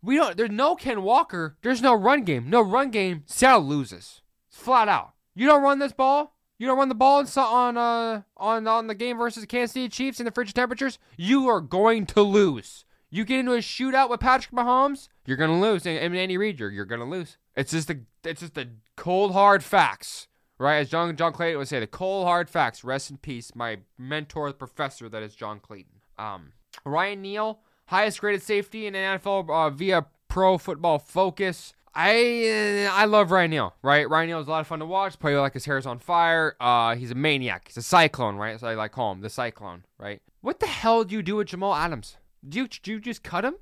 we 0.00 0.14
don't. 0.14 0.36
There's 0.36 0.52
no 0.52 0.76
Ken 0.76 1.02
Walker. 1.02 1.56
There's 1.62 1.82
no 1.82 1.94
run 1.94 2.22
game. 2.22 2.48
No 2.48 2.60
run 2.60 2.92
game. 2.92 3.24
Seattle 3.26 3.62
loses. 3.62 4.22
Flat 4.50 4.86
out. 4.86 5.14
You 5.34 5.48
don't 5.48 5.64
run 5.64 5.80
this 5.80 5.92
ball. 5.92 6.36
You 6.58 6.68
don't 6.68 6.78
run 6.78 6.90
the 6.90 6.94
ball 6.94 7.26
on 7.36 7.76
uh 7.76 8.22
on 8.36 8.68
on 8.68 8.86
the 8.86 8.94
game 8.94 9.18
versus 9.18 9.42
the 9.42 9.48
Kansas 9.48 9.74
City 9.74 9.88
Chiefs 9.88 10.20
in 10.20 10.26
the 10.26 10.30
frigid 10.30 10.54
temperatures. 10.54 11.00
You 11.16 11.48
are 11.48 11.60
going 11.60 12.06
to 12.06 12.22
lose. 12.22 12.84
You 13.10 13.24
get 13.24 13.40
into 13.40 13.54
a 13.54 13.58
shootout 13.58 14.10
with 14.10 14.20
Patrick 14.20 14.54
Mahomes, 14.54 15.08
you're 15.28 15.36
gonna 15.36 15.60
lose. 15.60 15.84
And 15.84 16.16
Andy 16.16 16.38
Reid, 16.38 16.58
you're, 16.58 16.70
you're 16.70 16.86
gonna 16.86 17.04
lose. 17.04 17.36
It's 17.54 17.72
just 17.72 17.88
the 17.88 18.00
it's 18.24 18.40
just 18.40 18.54
the 18.54 18.70
cold 18.96 19.32
hard 19.32 19.62
facts, 19.62 20.26
right? 20.56 20.78
As 20.78 20.88
John 20.88 21.14
John 21.16 21.34
Clayton 21.34 21.58
would 21.58 21.68
say, 21.68 21.80
the 21.80 21.86
cold 21.86 22.26
hard 22.26 22.48
facts. 22.48 22.82
Rest 22.82 23.10
in 23.10 23.18
peace, 23.18 23.54
my 23.54 23.80
mentor, 23.98 24.50
professor 24.54 25.06
that 25.10 25.22
is 25.22 25.34
John 25.34 25.60
Clayton. 25.60 26.00
Um, 26.18 26.52
Ryan 26.86 27.20
Neal, 27.20 27.60
highest 27.88 28.22
graded 28.22 28.42
safety 28.42 28.86
in 28.86 28.94
the 28.94 29.00
NFL 29.00 29.50
uh, 29.50 29.68
via 29.68 30.06
Pro 30.28 30.56
Football 30.56 30.98
Focus. 30.98 31.74
I 31.94 32.88
I 32.90 33.04
love 33.04 33.30
Ryan 33.30 33.50
Neal, 33.50 33.74
right? 33.82 34.08
Ryan 34.08 34.28
Neal 34.30 34.40
is 34.40 34.46
a 34.46 34.50
lot 34.50 34.60
of 34.60 34.66
fun 34.66 34.78
to 34.78 34.86
watch. 34.86 35.18
Play 35.18 35.36
like 35.36 35.52
his 35.52 35.66
hair's 35.66 35.84
on 35.84 35.98
fire. 35.98 36.56
Uh, 36.58 36.96
he's 36.96 37.10
a 37.10 37.14
maniac. 37.14 37.68
He's 37.68 37.76
a 37.76 37.82
cyclone, 37.82 38.36
right? 38.36 38.58
So 38.58 38.66
I 38.66 38.74
like 38.74 38.92
call 38.92 39.12
him 39.12 39.20
the 39.20 39.28
cyclone, 39.28 39.84
right? 39.98 40.22
What 40.40 40.58
the 40.60 40.66
hell 40.66 41.04
do 41.04 41.14
you 41.14 41.22
do 41.22 41.36
with 41.36 41.48
Jamal 41.48 41.74
Adams? 41.74 42.16
Do 42.48 42.60
you, 42.60 42.68
do 42.68 42.92
you 42.92 43.00
just 43.00 43.22
cut 43.22 43.44
him? 43.44 43.56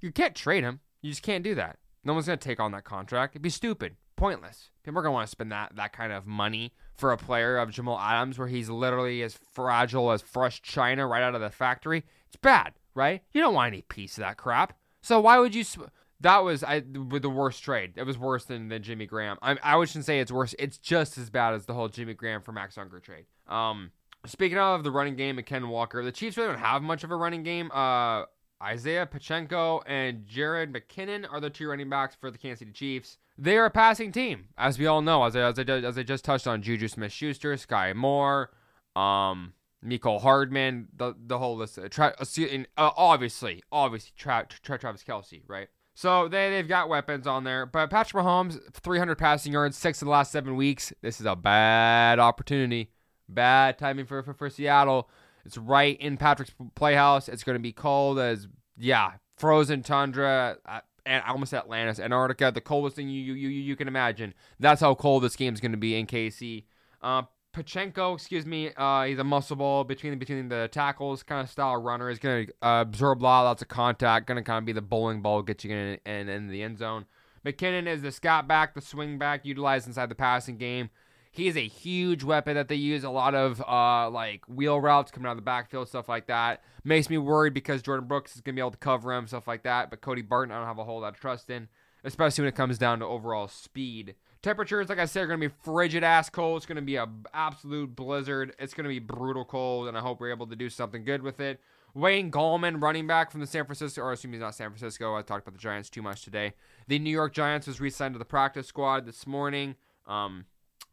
You 0.00 0.12
can't 0.12 0.36
trade 0.36 0.62
him. 0.62 0.78
You 1.02 1.10
just 1.10 1.22
can't 1.22 1.44
do 1.44 1.54
that. 1.54 1.78
No 2.04 2.14
one's 2.14 2.26
gonna 2.26 2.36
take 2.36 2.60
on 2.60 2.72
that 2.72 2.84
contract. 2.84 3.32
It'd 3.32 3.42
be 3.42 3.50
stupid, 3.50 3.96
pointless. 4.16 4.70
People 4.82 5.00
are 5.00 5.02
gonna 5.02 5.12
want 5.12 5.26
to 5.26 5.30
spend 5.30 5.52
that 5.52 5.76
that 5.76 5.92
kind 5.92 6.12
of 6.12 6.26
money 6.26 6.72
for 6.96 7.12
a 7.12 7.16
player 7.16 7.58
of 7.58 7.70
Jamal 7.70 7.98
Adams, 7.98 8.38
where 8.38 8.48
he's 8.48 8.68
literally 8.68 9.22
as 9.22 9.38
fragile 9.52 10.10
as 10.10 10.22
fresh 10.22 10.62
china 10.62 11.06
right 11.06 11.22
out 11.22 11.34
of 11.34 11.40
the 11.40 11.50
factory. 11.50 12.04
It's 12.26 12.36
bad, 12.36 12.74
right? 12.94 13.22
You 13.32 13.40
don't 13.40 13.54
want 13.54 13.72
any 13.72 13.82
piece 13.82 14.16
of 14.16 14.22
that 14.22 14.36
crap. 14.36 14.76
So 15.02 15.20
why 15.20 15.38
would 15.38 15.54
you? 15.54 15.64
Sp- 15.64 15.92
that 16.20 16.38
was 16.38 16.64
I 16.64 16.80
the 16.80 17.30
worst 17.30 17.62
trade. 17.62 17.92
It 17.96 18.02
was 18.04 18.18
worse 18.18 18.44
than 18.44 18.68
the 18.68 18.78
Jimmy 18.78 19.06
Graham. 19.06 19.38
I 19.40 19.56
I 19.62 19.84
shouldn't 19.84 20.04
say 20.04 20.20
it's 20.20 20.32
worse. 20.32 20.54
It's 20.58 20.78
just 20.78 21.16
as 21.18 21.30
bad 21.30 21.54
as 21.54 21.66
the 21.66 21.74
whole 21.74 21.88
Jimmy 21.88 22.14
Graham 22.14 22.42
for 22.42 22.52
Max 22.52 22.76
Unger 22.76 23.00
trade. 23.00 23.26
Um, 23.46 23.92
speaking 24.26 24.58
of 24.58 24.82
the 24.82 24.90
running 24.90 25.16
game 25.16 25.38
and 25.38 25.46
Ken 25.46 25.68
Walker, 25.68 26.02
the 26.02 26.12
Chiefs 26.12 26.36
really 26.36 26.50
don't 26.50 26.58
have 26.58 26.82
much 26.82 27.04
of 27.04 27.10
a 27.10 27.16
running 27.16 27.44
game. 27.44 27.70
Uh, 27.72 28.24
Isaiah 28.62 29.06
Pacheco 29.06 29.82
and 29.86 30.26
Jerick 30.26 30.72
McKinnon 30.74 31.26
are 31.30 31.40
the 31.40 31.50
two 31.50 31.68
running 31.68 31.88
backs 31.88 32.16
for 32.20 32.30
the 32.30 32.38
Kansas 32.38 32.60
City 32.60 32.72
Chiefs. 32.72 33.18
They 33.36 33.56
are 33.56 33.66
a 33.66 33.70
passing 33.70 34.10
team, 34.10 34.48
as 34.58 34.78
we 34.78 34.86
all 34.86 35.00
know. 35.00 35.22
As 35.24 35.36
I, 35.36 35.42
as 35.42 35.58
I, 35.58 35.62
as 35.62 35.96
I 35.96 36.02
just 36.02 36.24
touched 36.24 36.48
on, 36.48 36.60
Juju 36.60 36.88
Smith-Schuster, 36.88 37.56
Sky 37.56 37.92
Moore, 37.92 38.50
um, 38.96 39.52
Mecole 39.84 40.20
Hardman, 40.20 40.88
the 40.96 41.14
the 41.16 41.38
whole 41.38 41.56
list. 41.56 41.78
Uh, 41.78 41.88
tra- 41.88 42.14
uh, 42.18 42.64
obviously, 42.76 43.62
obviously, 43.70 44.12
tra- 44.16 44.46
tra- 44.48 44.78
Travis 44.78 45.04
Kelce, 45.04 45.42
right? 45.46 45.68
So 45.94 46.28
they, 46.28 46.50
they've 46.50 46.68
got 46.68 46.88
weapons 46.88 47.26
on 47.26 47.44
there. 47.44 47.66
But 47.66 47.90
Patrick 47.90 48.24
Mahomes, 48.24 48.58
300 48.72 49.16
passing 49.16 49.52
yards, 49.52 49.76
six 49.76 50.00
of 50.00 50.06
the 50.06 50.12
last 50.12 50.30
seven 50.30 50.54
weeks. 50.54 50.92
This 51.02 51.18
is 51.20 51.26
a 51.26 51.34
bad 51.34 52.20
opportunity. 52.20 52.92
Bad 53.28 53.78
timing 53.78 54.06
for, 54.06 54.22
for, 54.22 54.32
for 54.32 54.48
Seattle. 54.48 55.10
It's 55.48 55.56
right 55.56 55.98
in 55.98 56.18
Patrick's 56.18 56.52
playhouse. 56.74 57.26
It's 57.28 57.42
going 57.42 57.54
to 57.56 57.62
be 57.62 57.72
cold 57.72 58.18
as, 58.18 58.48
yeah, 58.76 59.12
frozen 59.38 59.82
tundra. 59.82 60.58
Uh, 60.66 60.80
and 61.06 61.24
almost 61.26 61.54
Atlantis, 61.54 61.98
Antarctica, 61.98 62.52
the 62.52 62.60
coldest 62.60 62.96
thing 62.96 63.08
you 63.08 63.22
you, 63.22 63.48
you, 63.48 63.48
you 63.48 63.76
can 63.76 63.88
imagine. 63.88 64.34
That's 64.60 64.82
how 64.82 64.94
cold 64.94 65.22
this 65.22 65.36
game 65.36 65.54
is 65.54 65.60
going 65.60 65.72
to 65.72 65.78
be 65.78 65.98
in 65.98 66.06
KC. 66.06 66.64
Uh, 67.00 67.22
Pacheco, 67.54 68.12
excuse 68.12 68.44
me, 68.44 68.72
uh, 68.76 69.04
he's 69.04 69.18
a 69.18 69.24
muscle 69.24 69.56
ball 69.56 69.84
between 69.84 70.18
between 70.18 70.50
the 70.50 70.68
tackles 70.70 71.22
kind 71.22 71.40
of 71.42 71.48
style 71.48 71.78
runner. 71.78 72.10
He's 72.10 72.18
going 72.18 72.48
to 72.48 72.52
uh, 72.60 72.82
absorb 72.82 73.22
lots 73.22 73.62
of 73.62 73.68
contact, 73.68 74.26
going 74.26 74.36
to 74.36 74.42
kind 74.42 74.58
of 74.58 74.66
be 74.66 74.72
the 74.72 74.82
bowling 74.82 75.22
ball, 75.22 75.40
get 75.40 75.64
you 75.64 75.74
in, 75.74 75.98
in, 76.04 76.28
in 76.28 76.48
the 76.48 76.62
end 76.62 76.76
zone. 76.76 77.06
McKinnon 77.46 77.86
is 77.86 78.02
the 78.02 78.12
scat 78.12 78.46
back, 78.46 78.74
the 78.74 78.82
swing 78.82 79.16
back, 79.16 79.46
utilized 79.46 79.86
inside 79.86 80.10
the 80.10 80.14
passing 80.14 80.58
game. 80.58 80.90
He's 81.38 81.56
a 81.56 81.68
huge 81.68 82.24
weapon 82.24 82.54
that 82.54 82.66
they 82.66 82.74
use 82.74 83.04
a 83.04 83.10
lot 83.10 83.32
of 83.32 83.62
uh, 83.62 84.10
like 84.10 84.42
wheel 84.48 84.80
routes 84.80 85.12
coming 85.12 85.28
out 85.28 85.32
of 85.32 85.38
the 85.38 85.42
backfield, 85.42 85.88
stuff 85.88 86.08
like 86.08 86.26
that. 86.26 86.64
Makes 86.82 87.08
me 87.08 87.16
worried 87.16 87.54
because 87.54 87.80
Jordyn 87.80 88.08
Brooks 88.08 88.34
is 88.34 88.40
gonna 88.40 88.56
be 88.56 88.60
able 88.60 88.72
to 88.72 88.78
cover 88.78 89.12
him, 89.12 89.28
stuff 89.28 89.46
like 89.46 89.62
that. 89.62 89.88
But 89.88 90.00
Cody 90.00 90.22
Barton, 90.22 90.52
I 90.52 90.58
don't 90.58 90.66
have 90.66 90.80
a 90.80 90.84
whole 90.84 91.00
lot 91.00 91.14
of 91.14 91.20
trust 91.20 91.48
in, 91.48 91.68
especially 92.02 92.42
when 92.42 92.48
it 92.48 92.56
comes 92.56 92.76
down 92.76 92.98
to 92.98 93.04
overall 93.04 93.46
speed. 93.46 94.16
Temperatures, 94.42 94.88
like 94.88 94.98
I 94.98 95.04
said, 95.04 95.22
are 95.22 95.26
going 95.28 95.40
to 95.40 95.48
be 95.48 95.54
frigid 95.62 96.02
ass 96.02 96.28
cold. 96.28 96.56
It's 96.56 96.66
going 96.66 96.76
to 96.76 96.82
be 96.82 96.96
a 96.96 97.06
absolute 97.32 97.94
blizzard. 97.94 98.56
It's 98.58 98.74
going 98.74 98.84
to 98.84 98.88
be 98.88 98.98
brutal 98.98 99.44
cold, 99.44 99.86
and 99.86 99.96
I 99.96 100.00
hope 100.00 100.18
we're 100.20 100.30
able 100.30 100.48
to 100.48 100.56
do 100.56 100.68
something 100.68 101.04
good 101.04 101.22
with 101.22 101.38
it. 101.38 101.60
Wayne 101.94 102.30
Gallman, 102.32 102.82
running 102.82 103.06
back 103.06 103.30
from 103.30 103.40
the 103.40 103.46
San 103.46 103.64
Francisco, 103.64 104.02
or 104.02 104.12
assuming 104.12 104.34
he's 104.34 104.42
not 104.42 104.54
San 104.56 104.70
Francisco. 104.70 105.16
I 105.16 105.22
talked 105.22 105.46
about 105.46 105.56
the 105.56 105.62
Giants 105.62 105.88
too 105.88 106.02
much 106.02 106.22
today. 106.22 106.54
The 106.88 106.98
New 106.98 107.10
York 107.10 107.32
Giants 107.32 107.66
was 107.66 107.80
re-signed 107.80 108.14
to 108.14 108.18
the 108.18 108.24
practice 108.24 108.66
squad 108.66 109.06
this 109.06 109.26
morning. 109.26 109.76
Um, 110.06 110.46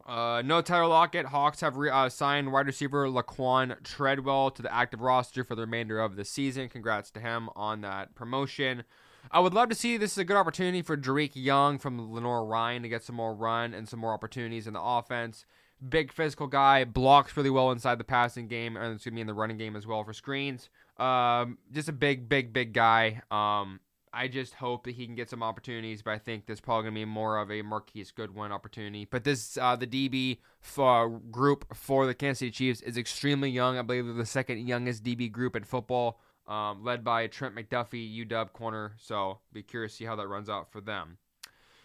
uh, 0.04 0.42
no 0.44 0.60
Tyler 0.60 0.86
Lockett. 0.86 1.26
Hawks 1.26 1.60
have 1.60 1.76
re- 1.76 1.90
uh, 1.90 2.08
signed 2.08 2.52
wide 2.52 2.66
receiver 2.66 3.08
Laquan 3.08 3.82
Treadwell 3.82 4.50
to 4.52 4.62
the 4.62 4.72
active 4.72 5.00
roster 5.00 5.44
for 5.44 5.54
the 5.54 5.62
remainder 5.62 6.00
of 6.00 6.16
the 6.16 6.24
season. 6.24 6.68
Congrats 6.68 7.10
to 7.12 7.20
him 7.20 7.48
on 7.56 7.80
that 7.80 8.14
promotion. 8.14 8.84
I 9.30 9.40
would 9.40 9.54
love 9.54 9.68
to 9.70 9.74
see 9.74 9.96
this 9.96 10.12
is 10.12 10.18
a 10.18 10.24
good 10.24 10.36
opportunity 10.36 10.82
for 10.82 10.96
Dareke 10.96 11.32
Young 11.34 11.78
from 11.78 12.12
Lenoir-Rhyne 12.12 12.82
to 12.82 12.88
get 12.88 13.02
some 13.02 13.16
more 13.16 13.34
run 13.34 13.74
and 13.74 13.88
some 13.88 13.98
more 13.98 14.12
opportunities 14.12 14.66
in 14.66 14.74
the 14.74 14.82
offense. 14.82 15.44
Big 15.86 16.12
physical 16.12 16.46
guy, 16.46 16.84
blocks 16.84 17.36
really 17.36 17.50
well 17.50 17.70
inside 17.70 17.98
the 17.98 18.04
passing 18.04 18.46
game, 18.46 18.76
and 18.76 18.94
it's 18.94 19.04
gonna 19.04 19.16
be 19.16 19.20
in 19.20 19.26
the 19.26 19.34
running 19.34 19.58
game 19.58 19.74
as 19.76 19.86
well 19.86 20.04
for 20.04 20.12
screens. 20.12 20.70
Um, 20.98 21.58
just 21.72 21.88
a 21.88 21.92
big, 21.92 22.28
big, 22.28 22.52
big 22.52 22.72
guy. 22.72 23.20
Um, 23.30 23.80
I 24.12 24.28
just 24.28 24.54
hope 24.54 24.84
that 24.84 24.94
he 24.94 25.06
can 25.06 25.14
get 25.14 25.28
some 25.28 25.42
opportunities, 25.42 26.02
but 26.02 26.12
I 26.12 26.18
think 26.18 26.46
there's 26.46 26.60
probably 26.60 26.84
gonna 26.84 26.94
be 26.94 27.04
more 27.04 27.38
of 27.38 27.50
a 27.50 27.62
Marquise 27.62 28.10
Goodwin 28.10 28.52
opportunity. 28.52 29.04
But 29.04 29.24
this, 29.24 29.58
uh, 29.58 29.76
the 29.76 29.86
DB 29.86 30.38
for, 30.60 31.08
group 31.30 31.76
for 31.76 32.06
the 32.06 32.14
Kansas 32.14 32.38
City 32.38 32.50
Chiefs 32.50 32.80
is 32.80 32.96
extremely 32.96 33.50
young. 33.50 33.78
I 33.78 33.82
believe 33.82 34.06
they're 34.06 34.14
the 34.14 34.26
second 34.26 34.66
youngest 34.66 35.04
DB 35.04 35.30
group 35.30 35.54
in 35.54 35.64
football 35.64 36.20
um, 36.48 36.84
led 36.84 37.04
by 37.04 37.26
Trent 37.26 37.54
McDuffie, 37.54 38.26
UW 38.26 38.52
corner. 38.52 38.92
So 38.98 39.40
be 39.52 39.62
curious 39.62 39.92
to 39.92 39.96
see 39.98 40.04
how 40.04 40.16
that 40.16 40.28
runs 40.28 40.48
out 40.48 40.70
for 40.70 40.80
them. 40.80 41.18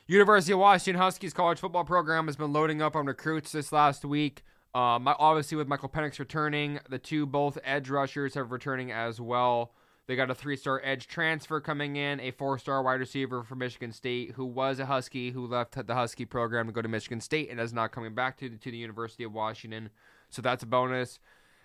University 0.08 0.54
of 0.54 0.60
Washington 0.60 1.02
Huskies 1.02 1.34
college 1.34 1.60
football 1.60 1.86
program 1.86 2.26
has 2.26 2.36
been 2.36 2.52
loading 2.52 2.82
up 2.82 2.96
on 2.96 3.06
recruits 3.06 3.52
this 3.52 3.72
last 3.72 4.04
week. 4.04 4.44
Um, 4.74 5.08
obviously, 5.08 5.58
with 5.58 5.68
Michael 5.68 5.90
Penix 5.90 6.20
returning, 6.20 6.80
the 6.90 6.98
two 6.98 7.26
both 7.26 7.58
edge 7.64 7.90
rushers 7.90 8.36
have 8.36 8.52
returning 8.52 8.92
as 8.92 9.20
well. 9.20 9.74
They 10.12 10.18
got 10.18 10.30
a 10.30 10.36
three-star 10.36 10.82
edge 10.84 11.08
transfer 11.08 11.62
coming 11.62 11.96
in, 11.96 12.20
a 12.20 12.32
four-star 12.32 12.84
wide 12.84 13.00
receiver 13.00 13.44
from 13.44 13.60
Michigan 13.60 13.94
State 13.94 14.32
who 14.32 14.44
was 14.44 14.78
a 14.78 14.86
Husky 14.86 15.32
who 15.32 15.48
left 15.48 15.88
the 15.88 15.96
Husky 15.96 16.26
program 16.26 16.68
to 16.68 16.74
go 16.74 16.82
to 16.82 16.90
Michigan 16.90 17.22
State 17.22 17.50
and 17.50 17.62
is 17.62 17.72
not 17.72 17.94
coming 17.94 18.14
back 18.14 18.36
to 18.40 18.50
the, 18.50 18.58
to 18.58 18.72
the 18.72 18.78
University 18.78 19.24
of 19.24 19.32
Washington. 19.32 19.90
So 20.30 20.42
that's 20.42 20.64
a 20.64 20.66
bonus. 20.66 21.22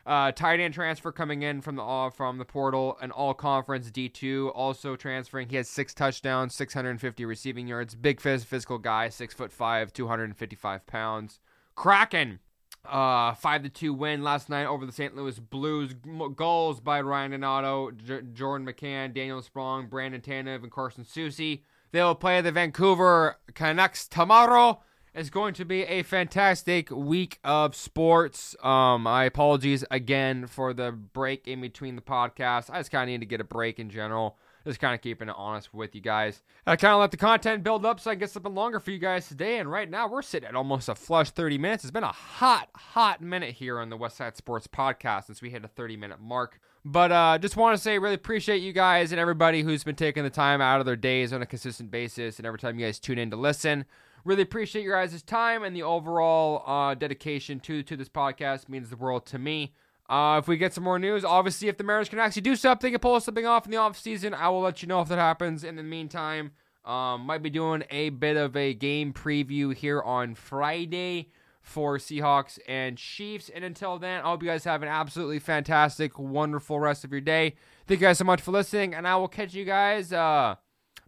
Uh, 0.06 0.30
tight 0.30 0.60
end 0.60 0.74
transfer 0.74 1.10
coming 1.10 1.42
in 1.42 1.60
from 1.60 1.74
the 1.74 1.82
uh, 1.82 2.08
from 2.08 2.38
the 2.38 2.44
portal, 2.44 2.96
an 3.00 3.10
all 3.10 3.34
conference 3.34 3.90
D2 3.90 4.52
also 4.54 4.94
transferring. 4.94 5.48
He 5.48 5.56
has 5.56 5.68
six 5.68 5.92
touchdowns, 5.92 6.54
650 6.54 7.24
receiving 7.24 7.66
yards. 7.66 7.96
Big 7.96 8.20
phys- 8.20 8.44
physical 8.44 8.78
guy, 8.78 9.08
six 9.08 9.34
foot 9.34 9.50
five, 9.50 9.92
255 9.92 10.86
pounds. 10.86 11.40
Kraken, 11.74 12.38
uh, 12.88 13.34
five 13.34 13.62
to 13.62 13.68
two 13.68 13.92
win 13.92 14.22
last 14.22 14.48
night 14.48 14.66
over 14.66 14.86
the 14.86 14.92
St. 14.92 15.14
Louis 15.16 15.38
Blues. 15.38 15.94
Goals 16.34 16.80
by 16.80 17.00
Ryan 17.00 17.32
Donato, 17.32 17.90
J- 17.90 18.22
Jordan 18.32 18.66
McCann, 18.66 19.14
Daniel 19.14 19.42
Sprong, 19.42 19.88
Brandon 19.88 20.20
Tanev, 20.20 20.62
and 20.62 20.70
Carson 20.70 21.04
Soucy. 21.04 21.62
They 21.92 22.02
will 22.02 22.14
play 22.14 22.40
the 22.40 22.52
Vancouver 22.52 23.38
Canucks 23.54 24.06
tomorrow 24.08 24.82
It's 25.14 25.30
going 25.30 25.54
to 25.54 25.64
be 25.64 25.82
a 25.84 26.02
fantastic 26.02 26.90
week 26.90 27.38
of 27.42 27.74
sports. 27.74 28.54
Um, 28.62 29.04
my 29.04 29.24
apologies 29.24 29.82
again 29.90 30.46
for 30.46 30.74
the 30.74 30.92
break 30.92 31.48
in 31.48 31.62
between 31.62 31.96
the 31.96 32.02
podcast. 32.02 32.68
I 32.70 32.78
just 32.80 32.90
kind 32.90 33.04
of 33.04 33.08
need 33.08 33.20
to 33.20 33.26
get 33.26 33.40
a 33.40 33.44
break 33.44 33.78
in 33.78 33.88
general. 33.88 34.36
Just 34.66 34.80
kind 34.80 34.94
of 34.96 35.00
keeping 35.00 35.28
it 35.28 35.34
honest 35.38 35.72
with 35.72 35.94
you 35.94 36.00
guys. 36.00 36.42
I 36.66 36.74
kind 36.74 36.92
of 36.92 36.98
let 36.98 37.12
the 37.12 37.16
content 37.16 37.62
build 37.62 37.86
up 37.86 38.00
so 38.00 38.10
I 38.10 38.14
can 38.14 38.20
get 38.20 38.30
something 38.30 38.52
longer 38.52 38.80
for 38.80 38.90
you 38.90 38.98
guys 38.98 39.28
today. 39.28 39.58
And 39.60 39.70
right 39.70 39.88
now, 39.88 40.08
we're 40.08 40.22
sitting 40.22 40.48
at 40.48 40.56
almost 40.56 40.88
a 40.88 40.96
flush 40.96 41.30
30 41.30 41.56
minutes. 41.56 41.84
It's 41.84 41.92
been 41.92 42.02
a 42.02 42.10
hot, 42.10 42.68
hot 42.74 43.20
minute 43.20 43.54
here 43.54 43.78
on 43.78 43.90
the 43.90 43.96
West 43.96 44.16
Side 44.16 44.36
Sports 44.36 44.66
podcast 44.66 45.26
since 45.26 45.40
we 45.40 45.50
hit 45.50 45.64
a 45.64 45.68
30 45.68 45.96
minute 45.96 46.20
mark. 46.20 46.58
But 46.84 47.12
uh, 47.12 47.38
just 47.38 47.56
want 47.56 47.76
to 47.76 47.82
say, 47.82 47.98
really 47.98 48.16
appreciate 48.16 48.58
you 48.58 48.72
guys 48.72 49.12
and 49.12 49.20
everybody 49.20 49.62
who's 49.62 49.84
been 49.84 49.94
taking 49.94 50.24
the 50.24 50.30
time 50.30 50.60
out 50.60 50.80
of 50.80 50.86
their 50.86 50.96
days 50.96 51.32
on 51.32 51.42
a 51.42 51.46
consistent 51.46 51.92
basis 51.92 52.38
and 52.38 52.46
every 52.46 52.58
time 52.58 52.76
you 52.76 52.86
guys 52.86 52.98
tune 52.98 53.18
in 53.18 53.30
to 53.30 53.36
listen. 53.36 53.84
Really 54.24 54.42
appreciate 54.42 54.82
your 54.82 54.96
guys' 54.96 55.22
time 55.22 55.62
and 55.62 55.76
the 55.76 55.84
overall 55.84 56.64
uh, 56.66 56.94
dedication 56.94 57.60
to 57.60 57.84
to 57.84 57.96
this 57.96 58.08
podcast 58.08 58.68
means 58.68 58.90
the 58.90 58.96
world 58.96 59.26
to 59.26 59.38
me. 59.38 59.74
Uh, 60.08 60.38
if 60.40 60.46
we 60.46 60.56
get 60.56 60.72
some 60.72 60.84
more 60.84 60.98
news, 60.98 61.24
obviously, 61.24 61.68
if 61.68 61.76
the 61.76 61.84
Mariners 61.84 62.08
can 62.08 62.18
actually 62.18 62.42
do 62.42 62.54
something 62.54 62.94
and 62.94 63.02
pull 63.02 63.18
something 63.18 63.46
off 63.46 63.64
in 63.64 63.72
the 63.72 63.76
off 63.76 63.98
season, 63.98 64.34
I 64.34 64.48
will 64.48 64.60
let 64.60 64.82
you 64.82 64.88
know 64.88 65.00
if 65.00 65.08
that 65.08 65.18
happens. 65.18 65.64
In 65.64 65.76
the 65.76 65.82
meantime, 65.82 66.52
um, 66.84 67.22
might 67.22 67.42
be 67.42 67.50
doing 67.50 67.82
a 67.90 68.10
bit 68.10 68.36
of 68.36 68.56
a 68.56 68.72
game 68.72 69.12
preview 69.12 69.74
here 69.74 70.00
on 70.00 70.36
Friday 70.36 71.30
for 71.60 71.98
Seahawks 71.98 72.60
and 72.68 72.96
Chiefs. 72.96 73.50
And 73.52 73.64
until 73.64 73.98
then, 73.98 74.20
I 74.20 74.28
hope 74.28 74.42
you 74.42 74.48
guys 74.48 74.62
have 74.64 74.82
an 74.82 74.88
absolutely 74.88 75.40
fantastic, 75.40 76.16
wonderful 76.16 76.78
rest 76.78 77.04
of 77.04 77.10
your 77.10 77.20
day. 77.20 77.56
Thank 77.88 78.00
you 78.00 78.06
guys 78.06 78.18
so 78.18 78.24
much 78.24 78.40
for 78.40 78.52
listening, 78.52 78.94
and 78.94 79.08
I 79.08 79.16
will 79.16 79.28
catch 79.28 79.54
you 79.54 79.64
guys 79.64 80.12
uh, 80.12 80.54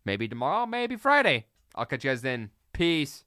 maybe 0.05 0.27
tomorrow, 0.27 0.67
maybe 0.67 0.97
Friday. 0.97 1.47
I'll 1.77 1.87
catch 1.87 2.05
you 2.05 2.11
guys 2.11 2.23
then. 2.23 2.51
Peace. 2.73 3.25